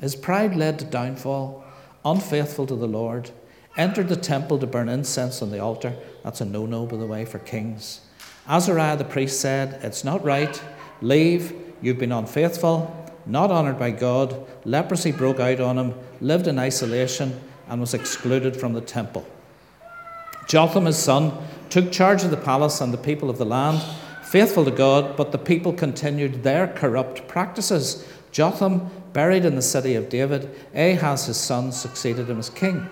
His 0.00 0.14
pride 0.14 0.54
led 0.54 0.78
to 0.78 0.84
downfall, 0.84 1.64
unfaithful 2.04 2.66
to 2.66 2.76
the 2.76 2.86
Lord, 2.86 3.30
entered 3.76 4.08
the 4.08 4.16
temple 4.16 4.58
to 4.58 4.66
burn 4.66 4.88
incense 4.88 5.42
on 5.42 5.50
the 5.50 5.58
altar. 5.58 5.94
That's 6.26 6.40
a 6.40 6.44
no 6.44 6.66
no, 6.66 6.86
by 6.86 6.96
the 6.96 7.06
way, 7.06 7.24
for 7.24 7.38
kings. 7.38 8.00
Azariah 8.48 8.96
the 8.96 9.04
priest 9.04 9.40
said, 9.40 9.78
It's 9.84 10.02
not 10.02 10.24
right. 10.24 10.60
Leave. 11.00 11.54
You've 11.80 12.00
been 12.00 12.10
unfaithful, 12.10 13.14
not 13.26 13.52
honoured 13.52 13.78
by 13.78 13.92
God. 13.92 14.44
Leprosy 14.64 15.12
broke 15.12 15.38
out 15.38 15.60
on 15.60 15.78
him, 15.78 15.94
lived 16.20 16.48
in 16.48 16.58
isolation, 16.58 17.40
and 17.68 17.80
was 17.80 17.94
excluded 17.94 18.56
from 18.56 18.72
the 18.72 18.80
temple. 18.80 19.24
Jotham, 20.48 20.86
his 20.86 20.98
son, 20.98 21.32
took 21.70 21.92
charge 21.92 22.24
of 22.24 22.32
the 22.32 22.36
palace 22.36 22.80
and 22.80 22.92
the 22.92 22.98
people 22.98 23.30
of 23.30 23.38
the 23.38 23.46
land, 23.46 23.80
faithful 24.24 24.64
to 24.64 24.72
God, 24.72 25.16
but 25.16 25.30
the 25.30 25.38
people 25.38 25.72
continued 25.72 26.42
their 26.42 26.66
corrupt 26.66 27.28
practices. 27.28 28.04
Jotham, 28.32 28.90
buried 29.12 29.44
in 29.44 29.54
the 29.54 29.62
city 29.62 29.94
of 29.94 30.08
David, 30.08 30.50
Ahaz, 30.74 31.26
his 31.26 31.36
son, 31.36 31.70
succeeded 31.70 32.28
him 32.28 32.40
as 32.40 32.50
king. 32.50 32.84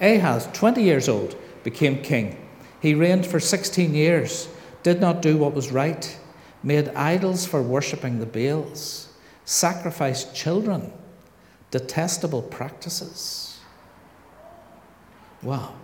Ahaz, 0.00 0.48
20 0.52 0.82
years 0.82 1.08
old, 1.08 1.36
became 1.62 2.02
king. 2.02 2.41
He 2.82 2.94
reigned 2.94 3.24
for 3.24 3.38
16 3.38 3.94
years, 3.94 4.48
did 4.82 5.00
not 5.00 5.22
do 5.22 5.36
what 5.36 5.54
was 5.54 5.70
right, 5.70 6.18
made 6.64 6.88
idols 6.88 7.46
for 7.46 7.62
worshipping 7.62 8.18
the 8.18 8.26
Baals, 8.26 9.08
sacrificed 9.44 10.34
children, 10.34 10.92
detestable 11.70 12.42
practices. 12.42 13.60
Wow. 15.44 15.74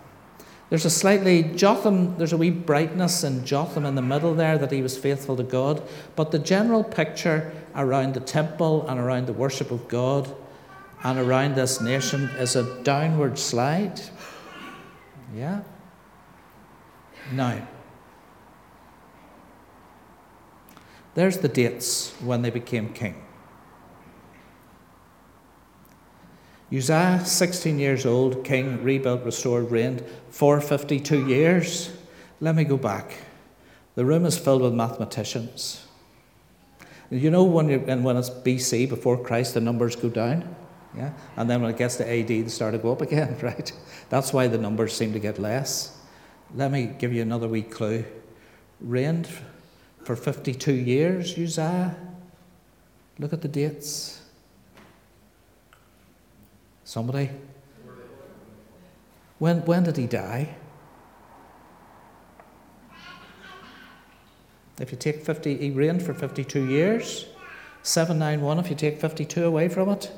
There's 0.70 0.84
a 0.84 0.90
slightly, 0.90 1.44
Jotham, 1.44 2.18
there's 2.18 2.32
a 2.32 2.36
wee 2.36 2.50
brightness 2.50 3.22
in 3.22 3.44
Jotham 3.46 3.86
in 3.86 3.94
the 3.94 4.02
middle 4.02 4.34
there 4.34 4.58
that 4.58 4.72
he 4.72 4.82
was 4.82 4.98
faithful 4.98 5.36
to 5.36 5.44
God, 5.44 5.80
but 6.16 6.32
the 6.32 6.38
general 6.40 6.82
picture 6.82 7.52
around 7.76 8.14
the 8.14 8.20
temple 8.20 8.88
and 8.88 8.98
around 8.98 9.28
the 9.28 9.32
worship 9.32 9.70
of 9.70 9.86
God 9.86 10.34
and 11.04 11.16
around 11.16 11.54
this 11.54 11.80
nation 11.80 12.24
is 12.40 12.56
a 12.56 12.82
downward 12.82 13.38
slide. 13.38 14.00
Yeah? 15.32 15.60
Now, 17.32 17.66
there's 21.14 21.38
the 21.38 21.48
dates 21.48 22.14
when 22.20 22.42
they 22.42 22.50
became 22.50 22.92
king. 22.92 23.22
Uzziah, 26.72 27.22
16 27.24 27.78
years 27.78 28.04
old, 28.04 28.44
king, 28.44 28.82
rebuilt, 28.84 29.24
restored, 29.24 29.70
reigned 29.70 30.04
for 30.30 30.60
52 30.60 31.26
years. 31.26 31.90
Let 32.40 32.54
me 32.54 32.64
go 32.64 32.76
back. 32.76 33.16
The 33.94 34.04
room 34.04 34.26
is 34.26 34.38
filled 34.38 34.62
with 34.62 34.74
mathematicians. 34.74 35.86
You 37.10 37.30
know 37.30 37.42
when, 37.42 37.70
you, 37.70 37.78
when 37.78 38.16
it's 38.16 38.28
BC, 38.28 38.88
before 38.88 39.22
Christ, 39.22 39.54
the 39.54 39.60
numbers 39.60 39.96
go 39.96 40.10
down? 40.10 40.54
Yeah? 40.94 41.12
And 41.36 41.48
then 41.48 41.62
when 41.62 41.70
it 41.70 41.78
gets 41.78 41.96
to 41.96 42.08
AD, 42.08 42.28
they 42.28 42.46
start 42.48 42.72
to 42.72 42.78
go 42.78 42.92
up 42.92 43.00
again, 43.00 43.36
right? 43.42 43.72
That's 44.10 44.32
why 44.32 44.46
the 44.46 44.58
numbers 44.58 44.94
seem 44.94 45.12
to 45.14 45.18
get 45.18 45.38
less. 45.38 45.97
Let 46.54 46.70
me 46.70 46.86
give 46.98 47.12
you 47.12 47.22
another 47.22 47.46
wee 47.46 47.62
clue. 47.62 48.04
Reigned 48.80 49.28
for 50.04 50.16
52 50.16 50.72
years, 50.72 51.36
Uzziah. 51.36 51.94
Look 53.18 53.32
at 53.32 53.42
the 53.42 53.48
dates. 53.48 54.22
Somebody? 56.84 57.30
When, 59.38 59.64
when 59.66 59.84
did 59.84 59.96
he 59.96 60.06
die? 60.06 60.56
If 64.80 64.92
you 64.92 64.96
take 64.96 65.24
50, 65.24 65.56
he 65.58 65.70
reigned 65.70 66.02
for 66.02 66.14
52 66.14 66.66
years. 66.66 67.26
791, 67.82 68.58
if 68.58 68.70
you 68.70 68.76
take 68.76 69.00
52 69.00 69.44
away 69.44 69.68
from 69.68 69.90
it. 69.90 70.10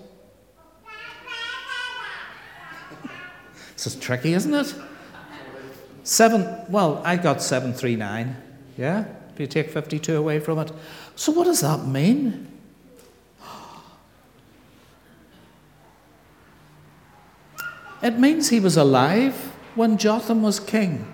This 3.74 3.86
is 3.86 3.96
tricky, 3.96 4.34
isn't 4.34 4.54
it? 4.54 4.74
Seven, 6.10 6.44
well, 6.68 7.00
I 7.04 7.14
got 7.14 7.40
739, 7.40 8.36
yeah? 8.76 9.04
If 9.32 9.38
you 9.38 9.46
take 9.46 9.70
52 9.70 10.16
away 10.16 10.40
from 10.40 10.58
it. 10.58 10.72
So, 11.14 11.30
what 11.30 11.44
does 11.44 11.60
that 11.60 11.86
mean? 11.86 12.48
It 18.02 18.18
means 18.18 18.48
he 18.48 18.58
was 18.58 18.76
alive 18.76 19.36
when 19.76 19.98
Jotham 19.98 20.42
was 20.42 20.58
king. 20.58 21.06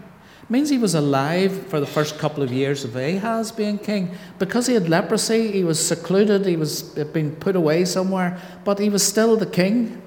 It 0.45 0.49
means 0.49 0.71
he 0.71 0.79
was 0.79 0.95
alive 0.95 1.67
for 1.67 1.79
the 1.79 1.87
first 1.87 2.19
couple 2.19 2.43
of 2.43 2.51
years 2.51 2.83
of 2.83 2.97
Ahaz 2.97 3.53
being 3.53 3.77
king. 3.77 4.17
Because 4.39 4.67
he 4.67 4.73
had 4.73 4.89
leprosy, 4.89 5.53
he 5.53 5.63
was 5.63 5.87
secluded, 5.87 6.47
he 6.47 6.57
was 6.57 6.83
been 7.13 7.37
put 7.37 7.55
away 7.55 7.85
somewhere, 7.85 8.41
but 8.65 8.79
he 8.79 8.89
was 8.89 9.07
still 9.07 9.37
the 9.37 9.45
king. 9.45 10.01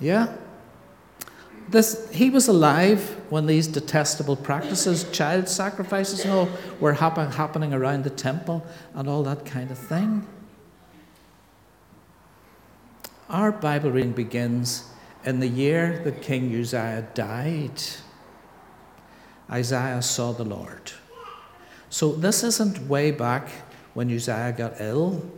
Yeah? 0.00 0.34
This, 1.70 2.10
he 2.10 2.30
was 2.30 2.48
alive 2.48 3.16
when 3.28 3.46
these 3.46 3.66
detestable 3.66 4.36
practices, 4.36 5.04
child 5.10 5.48
sacrifices 5.48 6.24
and 6.24 6.32
all, 6.32 6.48
were 6.80 6.94
happen, 6.94 7.30
happening 7.30 7.74
around 7.74 8.04
the 8.04 8.10
temple 8.10 8.66
and 8.94 9.08
all 9.08 9.22
that 9.24 9.44
kind 9.44 9.70
of 9.70 9.76
thing. 9.76 10.26
Our 13.28 13.52
Bible 13.52 13.90
reading 13.90 14.12
begins 14.12 14.84
in 15.24 15.40
the 15.40 15.48
year 15.48 16.00
that 16.04 16.22
King 16.22 16.58
Uzziah 16.58 17.06
died, 17.12 17.82
Isaiah 19.50 20.00
saw 20.00 20.32
the 20.32 20.44
Lord. 20.44 20.92
So 21.90 22.12
this 22.12 22.42
isn't 22.42 22.88
way 22.88 23.10
back 23.10 23.50
when 23.92 24.10
Uzziah 24.10 24.54
got 24.56 24.80
ill. 24.80 25.30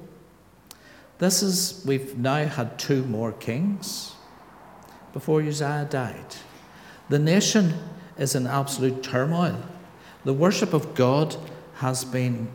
This 1.18 1.42
is, 1.42 1.82
we've 1.84 2.16
now 2.16 2.46
had 2.46 2.78
two 2.78 3.02
more 3.04 3.32
kings 3.32 4.14
before 5.12 5.40
Uzziah 5.40 5.86
died. 5.88 6.36
The 7.08 7.18
nation 7.18 7.74
is 8.18 8.34
in 8.34 8.46
absolute 8.46 9.02
turmoil. 9.02 9.60
The 10.24 10.32
worship 10.32 10.72
of 10.72 10.94
God 10.94 11.36
has 11.76 12.04
been 12.04 12.48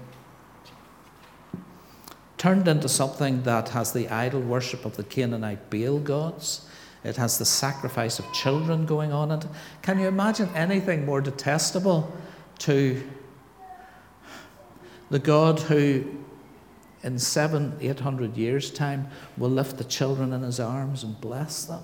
turned 2.38 2.68
into 2.68 2.88
something 2.88 3.44
that 3.44 3.70
has 3.70 3.92
the 3.92 4.08
idol 4.10 4.42
worship 4.42 4.86
of 4.86 4.98
the 4.98 5.04
Canaanite 5.04 5.70
Baal 5.70 6.00
gods. 6.00 6.68
It 7.04 7.18
has 7.18 7.38
the 7.38 7.46
sacrifice 7.46 8.20
of 8.20 8.32
children 8.34 8.86
going 8.86 9.12
on. 9.12 9.48
Can 9.82 10.00
you 10.00 10.08
imagine 10.08 10.50
anything 10.56 11.06
more 11.06 11.22
detestable 11.22 12.16
to 12.60 13.02
the 15.10 15.20
God 15.20 15.60
who 15.60 16.04
in 17.06 17.20
seven, 17.20 17.78
eight 17.82 18.00
hundred 18.00 18.36
years' 18.36 18.72
time, 18.72 19.08
will 19.38 19.50
lift 19.50 19.78
the 19.78 19.84
children 19.84 20.34
in 20.34 20.42
his 20.42 20.60
arms 20.60 21.04
and 21.04 21.22
bless 21.22 21.66
them. 21.66 21.84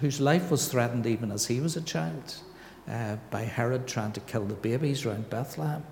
Whose 0.00 0.20
life 0.20 0.50
was 0.50 0.68
threatened 0.68 1.06
even 1.06 1.32
as 1.32 1.46
he 1.46 1.60
was 1.60 1.76
a 1.76 1.80
child 1.80 2.36
uh, 2.88 3.16
by 3.30 3.42
Herod 3.42 3.86
trying 3.86 4.12
to 4.12 4.20
kill 4.20 4.44
the 4.44 4.54
babies 4.54 5.04
around 5.04 5.28
Bethlehem. 5.28 5.84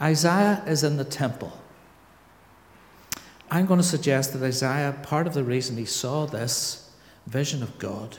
Isaiah 0.00 0.62
is 0.66 0.82
in 0.82 0.96
the 0.96 1.04
temple. 1.04 1.52
I'm 3.50 3.66
going 3.66 3.80
to 3.80 3.86
suggest 3.86 4.32
that 4.32 4.42
Isaiah, 4.42 4.98
part 5.02 5.26
of 5.26 5.34
the 5.34 5.44
reason 5.44 5.76
he 5.76 5.84
saw 5.84 6.26
this 6.26 6.90
vision 7.26 7.62
of 7.62 7.78
God, 7.78 8.18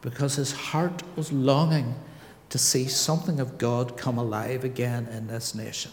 because 0.00 0.36
his 0.36 0.52
heart 0.52 1.02
was 1.16 1.32
longing 1.32 1.96
to 2.50 2.58
see 2.58 2.86
something 2.86 3.40
of 3.40 3.58
God 3.58 3.96
come 3.96 4.18
alive 4.18 4.64
again 4.64 5.06
in 5.08 5.26
this 5.26 5.54
nation. 5.54 5.90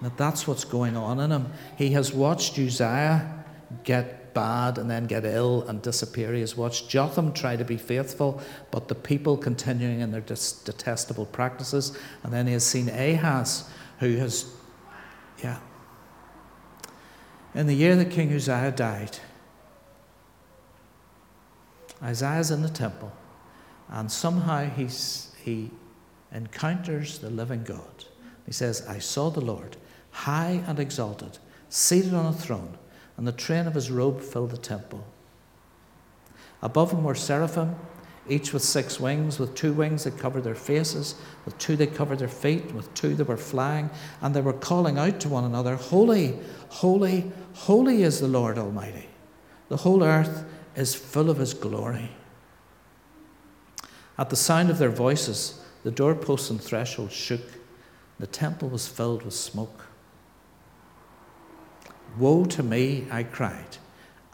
That 0.00 0.16
that's 0.16 0.46
what's 0.46 0.64
going 0.64 0.96
on 0.96 1.20
in 1.20 1.30
him. 1.30 1.52
He 1.76 1.90
has 1.90 2.12
watched 2.12 2.58
Uzziah 2.58 3.44
get 3.84 4.25
bad 4.36 4.76
and 4.76 4.90
then 4.90 5.06
get 5.06 5.24
ill 5.24 5.62
and 5.66 5.80
disappear. 5.80 6.34
He 6.34 6.40
has 6.40 6.56
watched 6.56 6.90
Jotham 6.90 7.32
try 7.32 7.56
to 7.56 7.64
be 7.64 7.78
faithful, 7.78 8.42
but 8.70 8.88
the 8.88 8.94
people 8.94 9.38
continuing 9.38 10.00
in 10.00 10.12
their 10.12 10.20
detestable 10.20 11.24
practices. 11.24 11.98
And 12.22 12.32
then 12.32 12.46
he 12.46 12.52
has 12.52 12.64
seen 12.64 12.90
Ahaz, 12.90 13.68
who 13.98 14.16
has, 14.18 14.52
yeah. 15.42 15.58
In 17.54 17.66
the 17.66 17.74
year 17.74 17.96
that 17.96 18.10
King 18.10 18.30
Uzziah 18.34 18.72
died, 18.72 19.18
Isaiah's 22.02 22.50
in 22.50 22.60
the 22.60 22.68
temple, 22.68 23.10
and 23.88 24.12
somehow 24.12 24.68
he's, 24.68 25.34
he 25.42 25.70
encounters 26.30 27.20
the 27.20 27.30
living 27.30 27.64
God. 27.64 28.04
He 28.44 28.52
says, 28.52 28.86
I 28.86 28.98
saw 28.98 29.30
the 29.30 29.40
Lord, 29.40 29.78
high 30.10 30.62
and 30.66 30.78
exalted, 30.78 31.38
seated 31.70 32.12
on 32.12 32.26
a 32.26 32.32
throne, 32.34 32.76
and 33.16 33.26
the 33.26 33.32
train 33.32 33.66
of 33.66 33.74
his 33.74 33.90
robe 33.90 34.20
filled 34.20 34.50
the 34.50 34.56
temple. 34.56 35.04
Above 36.62 36.92
him 36.92 37.04
were 37.04 37.14
seraphim, 37.14 37.76
each 38.28 38.52
with 38.52 38.62
six 38.62 38.98
wings, 38.98 39.38
with 39.38 39.54
two 39.54 39.72
wings 39.72 40.04
that 40.04 40.18
covered 40.18 40.42
their 40.42 40.54
faces, 40.54 41.14
with 41.44 41.56
two 41.58 41.76
that 41.76 41.94
covered 41.94 42.18
their 42.18 42.28
feet, 42.28 42.72
with 42.72 42.92
two 42.94 43.14
that 43.14 43.28
were 43.28 43.36
flying, 43.36 43.88
and 44.20 44.34
they 44.34 44.40
were 44.40 44.52
calling 44.52 44.98
out 44.98 45.20
to 45.20 45.28
one 45.28 45.44
another, 45.44 45.76
Holy, 45.76 46.38
holy, 46.68 47.30
holy 47.54 48.02
is 48.02 48.20
the 48.20 48.26
Lord 48.26 48.58
Almighty. 48.58 49.08
The 49.68 49.78
whole 49.78 50.02
earth 50.02 50.44
is 50.74 50.94
full 50.94 51.30
of 51.30 51.38
his 51.38 51.54
glory. 51.54 52.10
At 54.18 54.30
the 54.30 54.36
sound 54.36 54.70
of 54.70 54.78
their 54.78 54.90
voices, 54.90 55.60
the 55.84 55.90
doorposts 55.90 56.50
and 56.50 56.60
thresholds 56.60 57.12
shook. 57.12 57.42
The 58.18 58.26
temple 58.26 58.68
was 58.68 58.88
filled 58.88 59.22
with 59.22 59.34
smoke. 59.34 59.85
Woe 62.18 62.44
to 62.46 62.62
me, 62.62 63.06
I 63.10 63.22
cried. 63.22 63.76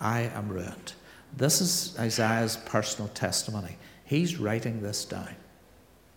I 0.01 0.21
am 0.21 0.49
ruined. 0.49 0.95
This 1.37 1.61
is 1.61 1.97
Isaiah's 1.99 2.57
personal 2.57 3.09
testimony. 3.09 3.77
He's 4.05 4.39
writing 4.39 4.83
this 4.83 5.05
down. 5.05 5.35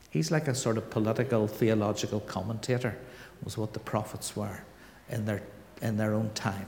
He's 0.09 0.31
like 0.31 0.47
a 0.47 0.55
sort 0.55 0.77
of 0.77 0.89
political, 0.89 1.47
theological 1.47 2.19
commentator, 2.21 2.97
was 3.43 3.57
what 3.57 3.73
the 3.73 3.79
prophets 3.79 4.35
were 4.35 4.63
in 5.09 5.25
their, 5.25 5.43
in 5.81 5.97
their 5.97 6.13
own 6.13 6.29
time. 6.33 6.67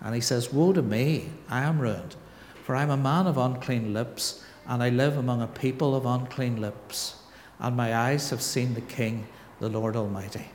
And 0.00 0.14
he 0.14 0.20
says, 0.20 0.52
Woe 0.52 0.72
to 0.72 0.82
me, 0.82 1.28
I 1.48 1.62
am 1.62 1.78
ruined, 1.78 2.16
for 2.64 2.74
I 2.74 2.82
am 2.82 2.90
a 2.90 2.96
man 2.96 3.26
of 3.26 3.36
unclean 3.36 3.92
lips, 3.92 4.44
and 4.66 4.82
I 4.82 4.88
live 4.88 5.16
among 5.16 5.42
a 5.42 5.46
people 5.46 5.94
of 5.94 6.06
unclean 6.06 6.60
lips, 6.60 7.16
and 7.58 7.76
my 7.76 7.94
eyes 7.94 8.30
have 8.30 8.42
seen 8.42 8.74
the 8.74 8.80
King, 8.80 9.26
the 9.58 9.68
Lord 9.68 9.96
Almighty. 9.96 10.46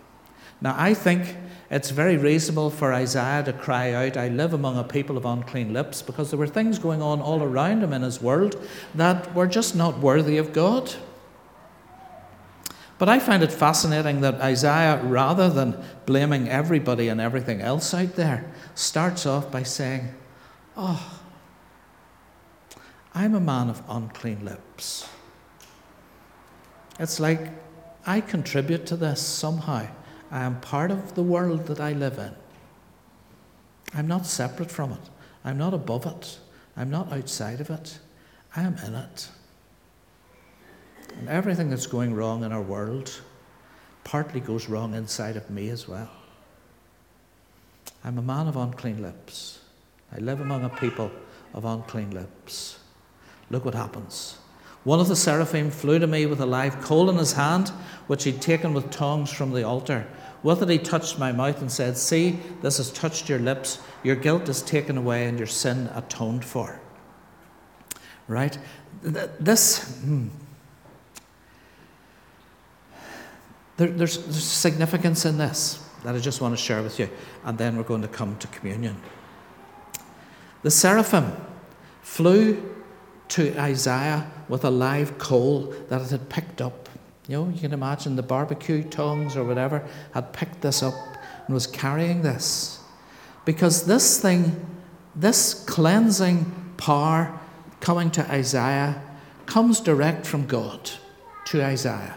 Now, 0.62 0.76
I 0.78 0.94
think 0.94 1.36
it's 1.70 1.90
very 1.90 2.18
reasonable 2.18 2.70
for 2.70 2.94
Isaiah 2.94 3.44
to 3.44 3.54
cry 3.54 3.92
out, 3.92 4.18
I 4.18 4.30
live 4.30 4.54
among 4.54 4.78
a 4.78 4.84
people 4.84 5.18
of 5.18 5.26
unclean 5.26 5.74
lips, 5.74 6.02
because 6.02 6.30
there 6.30 6.40
were 6.40 6.48
things 6.48 6.80
going 6.80 7.02
on 7.02 7.22
all 7.22 7.42
around 7.42 7.84
him 7.84 7.94
in 7.94 8.02
his 8.02 8.22
world 8.22 8.56
that 8.94 9.34
were 9.34 9.48
just 9.48 9.76
not 9.76 10.00
worthy 10.00 10.38
of 10.38 10.54
God. 10.54 10.94
But 12.98 13.10
I 13.10 13.20
find 13.20 13.44
it 13.44 13.52
fascinating 13.52 14.22
that 14.22 14.36
Isaiah, 14.36 15.02
rather 15.04 15.50
than 15.50 15.84
blaming 16.06 16.48
everybody 16.48 17.10
and 17.10 17.20
everything 17.20 17.62
else 17.62 17.94
out 17.94 18.16
there, 18.16 18.50
starts 18.74 19.26
off 19.26 19.52
by 19.52 19.64
saying, 19.64 20.14
Oh, 20.78 21.20
I'm 23.14 23.34
a 23.34 23.40
man 23.40 23.70
of 23.70 23.82
unclean 23.90 24.46
lips. 24.46 25.10
It's 27.00 27.20
like 27.20 27.50
I 28.06 28.22
contribute 28.22 28.86
to 28.88 28.96
this 28.96 29.22
somehow. 29.22 29.88
I 30.32 30.44
am 30.44 30.60
part 30.60 30.92
of 30.92 31.16
the 31.16 31.24
world 31.24 31.68
that 31.68 31.80
I 31.80 31.94
live 31.94 32.18
in. 32.18 32.34
I'm 33.94 34.08
not 34.08 34.26
separate 34.26 34.72
from 34.72 34.92
it. 34.92 35.10
I'm 35.44 35.58
not 35.58 35.74
above 35.74 36.06
it. 36.06 36.40
I'm 36.76 36.90
not 36.90 37.14
outside 37.14 37.62
of 37.62 37.70
it. 37.70 38.00
I 38.56 38.64
am 38.64 38.78
in 38.86 38.96
it. 38.96 39.30
And 41.18 41.30
everything 41.30 41.70
that's 41.70 41.88
going 41.88 42.14
wrong 42.14 42.44
in 42.44 42.52
our 42.52 42.62
world 42.62 43.22
partly 44.04 44.40
goes 44.40 44.68
wrong 44.68 44.94
inside 44.94 45.38
of 45.38 45.50
me 45.50 45.70
as 45.70 45.88
well. 45.88 46.10
I'm 48.04 48.18
a 48.18 48.22
man 48.22 48.48
of 48.48 48.56
unclean 48.56 49.02
lips. 49.02 49.60
I 50.16 50.20
live 50.20 50.42
among 50.42 50.64
a 50.64 50.70
people 50.70 51.12
of 51.54 51.66
unclean 51.66 52.12
lips. 52.12 52.80
Look 53.50 53.66
what 53.66 53.74
happens. 53.74 54.38
One 54.86 55.00
of 55.00 55.08
the 55.08 55.16
seraphim 55.16 55.72
flew 55.72 55.98
to 55.98 56.06
me 56.06 56.28
with 56.28 56.40
a 56.40 56.46
live 56.46 56.80
coal 56.80 57.10
in 57.10 57.18
his 57.18 57.34
hand, 57.34 57.70
which 58.06 58.24
he'd 58.24 58.40
taken 58.40 58.74
with 58.74 58.92
tongs 58.92 59.32
from 59.32 59.52
the 59.52 59.64
altar. 59.64 60.08
With 60.44 60.62
it, 60.62 60.70
he 60.70 60.78
touched 60.78 61.18
my 61.18 61.32
mouth 61.32 61.60
and 61.60 61.72
said, 61.72 61.98
See, 61.98 62.40
this 62.62 62.78
has 62.78 62.92
touched 62.92 63.28
your 63.28 63.40
lips. 63.40 63.80
Your 64.04 64.16
guilt 64.16 64.48
is 64.48 64.62
taken 64.62 64.96
away 64.96 65.26
and 65.26 65.40
your 65.40 65.48
sin 65.48 65.90
atoned 65.96 66.46
for. 66.46 66.80
Right? 68.28 68.56
This. 69.02 70.00
Hmm. 70.02 70.28
There, 73.78 73.88
there's, 73.88 74.20
there's 74.20 74.44
significance 74.44 75.26
in 75.26 75.40
this 75.40 75.84
that 76.04 76.14
I 76.14 76.20
just 76.20 76.42
want 76.42 76.56
to 76.56 76.64
share 76.64 76.84
with 76.84 77.00
you, 77.00 77.10
and 77.44 77.58
then 77.58 77.76
we're 77.76 77.84
going 77.84 78.04
to 78.04 78.08
come 78.08 78.38
to 78.38 78.48
communion. 78.48 78.96
The 80.62 80.70
seraphim 80.70 81.36
flew 82.04 82.75
to 83.30 83.58
Isaiah 83.60 84.30
with 84.48 84.64
a 84.64 84.70
live 84.70 85.18
coal 85.18 85.74
that 85.90 86.02
it 86.02 86.10
had 86.10 86.30
picked 86.30 86.62
up 86.62 86.86
you 87.28 87.38
know, 87.38 87.50
you 87.50 87.60
can 87.60 87.74
imagine 87.74 88.16
the 88.16 88.24
barbecue 88.24 88.84
tongs 88.84 89.36
or 89.36 89.44
whatever 89.44 89.84
had 90.14 90.32
picked 90.32 90.62
this 90.62 90.84
up 90.84 90.94
and 91.46 91.54
was 91.54 91.66
carrying 91.66 92.22
this. 92.22 92.80
Because 93.46 93.86
this 93.86 94.22
thing, 94.22 94.66
this 95.16 95.54
cleansing 95.66 96.74
power 96.78 97.40
coming 97.80 98.12
to 98.12 98.32
Isaiah 98.32 99.02
comes 99.46 99.80
direct 99.80 100.26
from 100.26 100.46
God 100.46 100.92
to 101.46 101.64
Isaiah. 101.64 102.16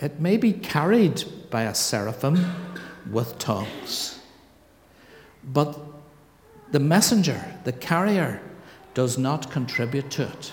It 0.00 0.20
may 0.20 0.36
be 0.36 0.52
carried 0.52 1.24
by 1.50 1.62
a 1.62 1.74
seraphim 1.74 2.44
with 3.10 3.38
tongues, 3.38 4.18
but 5.42 5.78
the 6.72 6.80
messenger, 6.80 7.42
the 7.64 7.72
carrier, 7.72 8.42
does 8.94 9.18
not 9.18 9.50
contribute 9.50 10.10
to 10.12 10.22
it. 10.22 10.52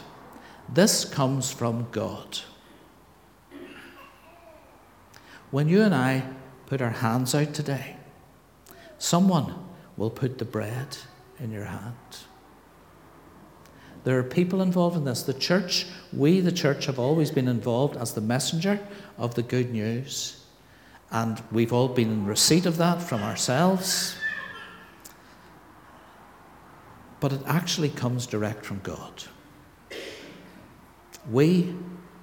This 0.68 1.06
comes 1.06 1.52
from 1.52 1.88
God. 1.92 2.40
When 5.52 5.68
you 5.68 5.82
and 5.82 5.94
I 5.94 6.24
put 6.66 6.82
our 6.82 6.90
hands 6.90 7.36
out 7.36 7.54
today, 7.54 7.98
someone 8.98 9.54
will 9.98 10.10
put 10.10 10.38
the 10.38 10.46
bread 10.46 10.98
in 11.40 11.52
your 11.52 11.66
hand. 11.66 11.96
There 14.04 14.18
are 14.18 14.24
people 14.24 14.62
involved 14.62 14.98
in 14.98 15.04
this. 15.04 15.24
The 15.24 15.34
church, 15.34 15.86
we, 16.12 16.40
the 16.40 16.52
church, 16.52 16.86
have 16.88 16.98
always 16.98 17.30
been 17.30 17.48
involved 17.48 17.98
as 17.98 18.14
the 18.14 18.22
messenger 18.22 18.80
of 19.18 19.36
the 19.36 19.44
good 19.44 19.72
news. 19.72 20.44
And 21.12 21.44
we've 21.52 21.74
all 21.74 21.90
been 21.90 22.10
in 22.10 22.26
receipt 22.26 22.66
of 22.66 22.78
that 22.78 23.02
from 23.02 23.22
ourselves. 23.22 24.16
But 27.22 27.32
it 27.32 27.42
actually 27.46 27.90
comes 27.90 28.28
direct 28.28 28.66
from 28.66 28.80
God. 28.84 29.24
We, 31.30 31.74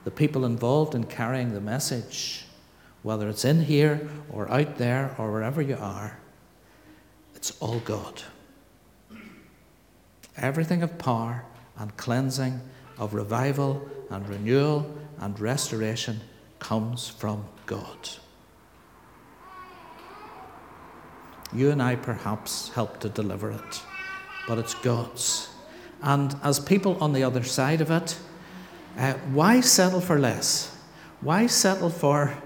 the 0.04 0.11
people 0.11 0.44
involved 0.44 0.94
in 0.94 1.04
carrying 1.04 1.54
the 1.54 1.61
message, 1.61 2.44
whether 3.02 3.28
it's 3.28 3.44
in 3.44 3.62
here 3.62 4.08
or 4.30 4.50
out 4.50 4.76
there 4.76 5.14
or 5.16 5.32
wherever 5.32 5.62
you 5.62 5.78
are, 5.80 6.18
it's 7.34 7.56
all 7.61 7.78
God. 7.80 8.22
Everything 10.37 10.82
of 10.82 10.98
power 10.98 11.44
and 11.78 11.96
cleansing, 11.96 12.61
of 12.98 13.14
revival 13.14 13.88
and 14.11 14.28
renewal 14.28 14.92
and 15.20 15.38
restoration 15.38 16.20
comes 16.58 17.08
from 17.08 17.44
God. 17.66 18.08
You 21.52 21.70
and 21.70 21.80
I 21.80 21.96
perhaps 21.96 22.70
help 22.70 23.00
to 23.00 23.08
deliver 23.08 23.52
it, 23.52 23.82
but 24.48 24.58
it's 24.58 24.74
God's. 24.74 25.48
And 26.02 26.34
as 26.42 26.58
people 26.58 26.96
on 27.02 27.12
the 27.12 27.22
other 27.22 27.44
side 27.44 27.80
of 27.80 27.90
it, 27.90 28.18
uh, 28.96 29.12
why 29.32 29.61
settle 29.61 30.00
for 30.00 30.18
less? 30.18 30.76
Why 31.20 31.46
settle 31.46 31.90
for 31.90 32.37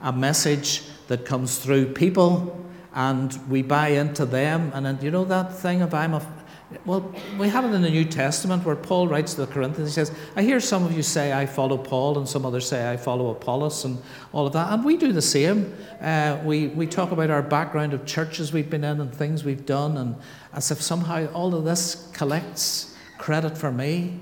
a 0.00 0.12
message 0.12 0.82
that 1.06 1.24
comes 1.24 1.58
through 1.58 1.92
people 1.92 2.66
and 2.92 3.38
we 3.48 3.62
buy 3.62 3.88
into 3.88 4.26
them? 4.26 4.72
And 4.74 4.84
then, 4.84 4.98
you 5.00 5.10
know 5.10 5.24
that 5.24 5.56
thing 5.56 5.80
of 5.80 5.94
I'm 5.94 6.14
a. 6.14 6.41
Well, 6.84 7.14
we 7.38 7.48
have 7.48 7.64
it 7.64 7.74
in 7.74 7.82
the 7.82 7.90
New 7.90 8.04
Testament 8.04 8.64
where 8.64 8.76
Paul 8.76 9.08
writes 9.08 9.34
to 9.34 9.42
the 9.42 9.52
Corinthians. 9.52 9.90
He 9.90 9.94
says, 9.94 10.12
I 10.36 10.42
hear 10.42 10.60
some 10.60 10.84
of 10.84 10.92
you 10.92 11.02
say 11.02 11.32
I 11.32 11.46
follow 11.46 11.76
Paul, 11.78 12.18
and 12.18 12.28
some 12.28 12.44
others 12.46 12.68
say 12.68 12.90
I 12.90 12.96
follow 12.96 13.30
Apollos, 13.30 13.84
and 13.84 14.02
all 14.32 14.46
of 14.46 14.52
that. 14.52 14.72
And 14.72 14.84
we 14.84 14.96
do 14.96 15.12
the 15.12 15.22
same. 15.22 15.74
Uh, 16.00 16.38
we, 16.44 16.68
we 16.68 16.86
talk 16.86 17.12
about 17.12 17.30
our 17.30 17.42
background 17.42 17.92
of 17.94 18.06
churches 18.06 18.52
we've 18.52 18.70
been 18.70 18.84
in 18.84 19.00
and 19.00 19.14
things 19.14 19.44
we've 19.44 19.66
done, 19.66 19.96
and 19.96 20.16
as 20.52 20.70
if 20.70 20.80
somehow 20.80 21.26
all 21.32 21.54
of 21.54 21.64
this 21.64 22.10
collects 22.12 22.96
credit 23.18 23.56
for 23.56 23.72
me. 23.72 24.20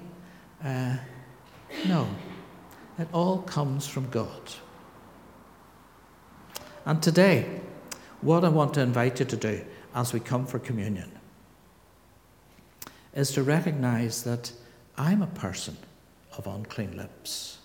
Uh, 0.65 0.97
no, 1.87 2.09
it 2.99 3.09
all 3.13 3.43
comes 3.43 3.87
from 3.87 4.09
God. 4.11 4.51
And 6.85 7.03
today, 7.03 7.61
what 8.21 8.45
I 8.45 8.49
want 8.49 8.75
to 8.75 8.81
invite 8.81 9.21
you 9.21 9.27
to 9.27 9.37
do 9.37 9.65
as 9.95 10.13
we 10.13 10.21
come 10.21 10.47
for 10.47 10.59
communion 10.59 11.20
is 13.15 13.33
to 13.33 13.43
recognize 13.43 14.23
that 14.25 14.53
I'm 14.97 15.23
a 15.23 15.27
person 15.27 15.77
of 16.37 16.47
unclean 16.47 16.97
lips. 16.97 17.59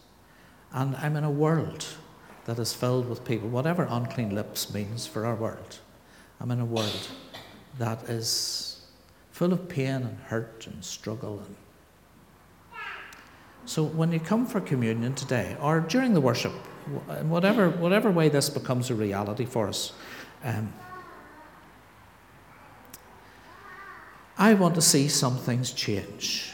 And 0.72 0.96
I'm 0.98 1.16
in 1.16 1.24
a 1.24 1.32
world 1.32 1.86
that 2.46 2.60
is 2.60 2.74
filled 2.74 3.10
with 3.10 3.26
people, 3.26 3.50
whatever 3.50 3.88
unclean 3.90 4.34
lips 4.34 4.74
means 4.74 5.08
for 5.08 5.26
our 5.26 5.36
world. 5.36 5.80
I'm 6.40 6.52
in 6.52 6.60
a 6.60 6.66
world 6.66 7.08
that 7.80 8.04
is 8.10 8.82
full 9.32 9.54
of 9.54 9.68
pain 9.68 10.04
and 10.04 10.18
hurt 10.28 10.68
and 10.68 10.84
struggle. 10.84 11.42
And 11.46 11.56
so 13.66 13.84
when 13.84 14.12
you 14.12 14.20
come 14.20 14.46
for 14.46 14.62
communion 14.62 15.16
today 15.16 15.58
or 15.60 15.80
during 15.80 16.14
the 16.14 16.22
worship, 16.22 16.54
in 17.20 17.30
whatever, 17.30 17.70
whatever 17.70 18.12
way 18.12 18.30
this 18.30 18.50
becomes 18.50 18.90
a 18.90 18.96
reality 18.96 19.46
for 19.46 19.68
us, 19.68 19.94
um, 20.44 20.72
I 24.38 24.54
want 24.54 24.76
to 24.76 24.82
see 24.82 25.08
some 25.08 25.38
things 25.38 25.72
change 25.72 26.54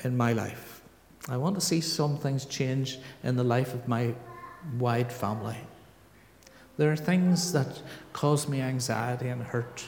in 0.00 0.16
my 0.16 0.32
life. 0.32 0.82
I 1.28 1.36
want 1.36 1.54
to 1.54 1.60
see 1.60 1.80
some 1.80 2.18
things 2.18 2.44
change 2.44 2.98
in 3.22 3.36
the 3.36 3.44
life 3.44 3.72
of 3.72 3.88
my 3.88 4.14
wide 4.78 5.10
family. 5.10 5.56
There 6.76 6.92
are 6.92 6.96
things 6.96 7.52
that 7.52 7.80
cause 8.12 8.48
me 8.48 8.60
anxiety 8.60 9.28
and 9.28 9.42
hurt 9.42 9.84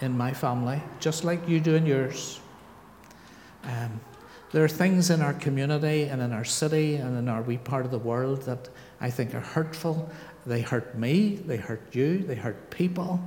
in 0.00 0.16
my 0.16 0.32
family, 0.32 0.82
just 1.00 1.24
like 1.24 1.48
you 1.48 1.60
do 1.60 1.74
in 1.74 1.86
yours. 1.86 2.40
Um, 3.64 4.00
there 4.52 4.62
are 4.62 4.68
things 4.68 5.10
in 5.10 5.20
our 5.20 5.34
community 5.34 6.04
and 6.04 6.22
in 6.22 6.32
our 6.32 6.44
city 6.44 6.96
and 6.96 7.18
in 7.18 7.28
our 7.28 7.42
wee 7.42 7.58
part 7.58 7.84
of 7.84 7.90
the 7.90 7.98
world 7.98 8.42
that 8.42 8.68
I 9.00 9.10
think 9.10 9.34
are 9.34 9.40
hurtful. 9.40 10.10
They 10.46 10.60
hurt 10.60 10.96
me, 10.96 11.36
they 11.36 11.56
hurt 11.56 11.92
you, 11.92 12.18
they 12.18 12.36
hurt 12.36 12.70
people. 12.70 13.20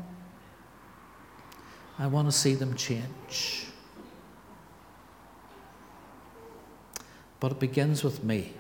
I 2.00 2.08
want 2.08 2.28
to 2.28 2.32
see 2.32 2.54
them 2.54 2.76
change. 2.76 3.66
But 7.40 7.54
it 7.54 7.60
begins 7.60 8.04
with 8.04 8.24
me, 8.24 8.54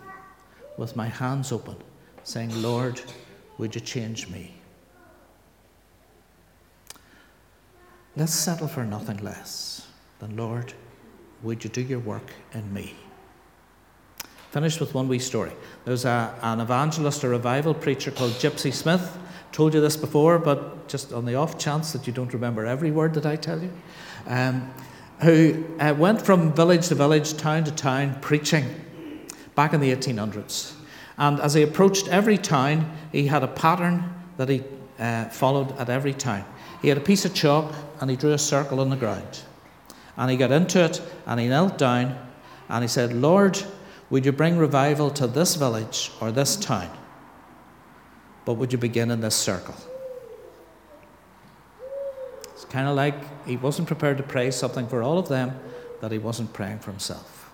with 0.77 0.95
my 0.95 1.07
hands 1.07 1.51
open, 1.51 1.77
saying, 2.23 2.61
Lord, 2.61 3.01
would 3.57 3.75
you 3.75 3.81
change 3.81 4.27
me? 4.29 4.53
Let's 8.15 8.33
settle 8.33 8.67
for 8.67 8.83
nothing 8.83 9.17
less 9.17 9.87
than, 10.19 10.35
Lord, 10.35 10.73
would 11.43 11.63
you 11.63 11.69
do 11.69 11.81
your 11.81 11.99
work 11.99 12.31
in 12.53 12.73
me? 12.73 12.95
Finish 14.51 14.79
with 14.79 14.95
one 14.95 15.07
wee 15.07 15.19
story. 15.19 15.51
There's 15.85 16.05
a, 16.05 16.33
an 16.41 16.59
evangelist, 16.59 17.23
a 17.23 17.29
revival 17.29 17.75
preacher 17.75 18.09
called 18.09 18.31
Gypsy 18.33 18.73
Smith 18.73 19.17
told 19.51 19.73
you 19.73 19.81
this 19.81 19.97
before, 19.97 20.39
but 20.39 20.87
just 20.87 21.13
on 21.13 21.25
the 21.25 21.35
off 21.35 21.57
chance 21.57 21.91
that 21.93 22.07
you 22.07 22.13
don't 22.13 22.33
remember 22.33 22.65
every 22.65 22.91
word 22.91 23.13
that 23.15 23.25
I 23.25 23.35
tell 23.35 23.61
you, 23.61 23.71
um, 24.27 24.71
who 25.21 25.65
uh, 25.79 25.95
went 25.97 26.21
from 26.21 26.53
village 26.53 26.87
to 26.89 26.95
village, 26.95 27.35
town 27.37 27.63
to 27.63 27.71
town, 27.71 28.17
preaching 28.21 28.65
back 29.55 29.73
in 29.73 29.79
the 29.79 29.93
1800s. 29.95 30.73
And 31.17 31.39
as 31.39 31.55
he 31.55 31.63
approached 31.63 32.07
every 32.09 32.37
town, 32.37 32.91
he 33.11 33.27
had 33.27 33.43
a 33.43 33.47
pattern 33.47 34.13
that 34.37 34.49
he 34.49 34.63
uh, 34.99 35.25
followed 35.25 35.75
at 35.77 35.89
every 35.89 36.13
town. 36.13 36.45
He 36.81 36.89
had 36.89 36.97
a 36.97 37.01
piece 37.01 37.25
of 37.25 37.33
chalk 37.33 37.73
and 37.99 38.09
he 38.09 38.15
drew 38.15 38.33
a 38.33 38.37
circle 38.37 38.79
on 38.79 38.89
the 38.89 38.95
ground. 38.95 39.41
And 40.15 40.29
he 40.29 40.37
got 40.37 40.51
into 40.51 40.83
it 40.83 41.01
and 41.25 41.39
he 41.39 41.47
knelt 41.47 41.77
down 41.77 42.17
and 42.69 42.83
he 42.83 42.87
said, 42.87 43.13
Lord, 43.13 43.61
would 44.09 44.25
you 44.25 44.31
bring 44.31 44.57
revival 44.57 45.09
to 45.11 45.27
this 45.27 45.55
village 45.55 46.11
or 46.21 46.31
this 46.31 46.55
town? 46.55 46.89
But 48.47 48.53
would 48.53 48.71
you 48.71 48.77
begin 48.77 49.11
in 49.11 49.19
this 49.19 49.35
circle? 49.35 49.75
It's 52.53 52.63
kind 52.63 52.87
of 52.87 52.95
like 52.95 53.45
he 53.45 53.57
wasn't 53.57 53.89
prepared 53.89 54.15
to 54.19 54.23
pray 54.23 54.51
something 54.51 54.87
for 54.87 55.03
all 55.03 55.17
of 55.17 55.27
them 55.27 55.59
that 55.99 56.13
he 56.13 56.17
wasn't 56.17 56.53
praying 56.53 56.79
for 56.79 56.91
himself. 56.91 57.51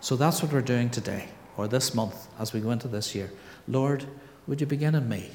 So 0.00 0.16
that's 0.16 0.42
what 0.42 0.52
we're 0.52 0.62
doing 0.62 0.90
today, 0.90 1.28
or 1.56 1.68
this 1.68 1.94
month, 1.94 2.26
as 2.40 2.52
we 2.52 2.58
go 2.58 2.72
into 2.72 2.88
this 2.88 3.14
year. 3.14 3.30
Lord, 3.68 4.04
would 4.48 4.60
you 4.60 4.66
begin 4.66 4.96
in 4.96 5.08
me? 5.08 5.30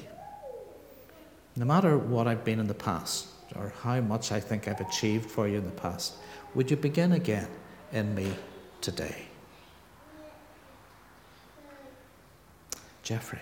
No 1.56 1.64
matter 1.64 1.96
what 1.96 2.26
I've 2.26 2.44
been 2.44 2.60
in 2.60 2.66
the 2.66 2.74
past, 2.74 3.28
or 3.56 3.72
how 3.80 3.98
much 4.02 4.30
I 4.30 4.40
think 4.40 4.68
I've 4.68 4.82
achieved 4.82 5.30
for 5.30 5.48
you 5.48 5.56
in 5.56 5.64
the 5.64 5.70
past, 5.70 6.16
would 6.54 6.70
you 6.70 6.76
begin 6.76 7.12
again 7.12 7.48
in 7.92 8.14
me 8.14 8.34
today? 8.82 9.22
Jeffrey. 13.02 13.40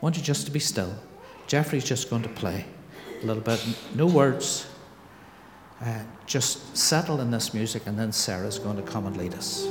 Want 0.00 0.16
you 0.16 0.22
just 0.22 0.46
to 0.46 0.52
be 0.52 0.60
still. 0.60 0.94
Jeffrey's 1.46 1.84
just 1.84 2.08
going 2.08 2.22
to 2.22 2.28
play 2.28 2.64
a 3.22 3.26
little 3.26 3.42
bit, 3.42 3.64
no 3.94 4.06
words. 4.06 4.66
Uh, 5.80 6.02
just 6.26 6.76
settle 6.76 7.20
in 7.20 7.30
this 7.30 7.52
music, 7.54 7.86
and 7.86 7.98
then 7.98 8.12
Sarah's 8.12 8.58
going 8.58 8.76
to 8.76 8.82
come 8.82 9.06
and 9.06 9.16
lead 9.16 9.34
us. 9.34 9.66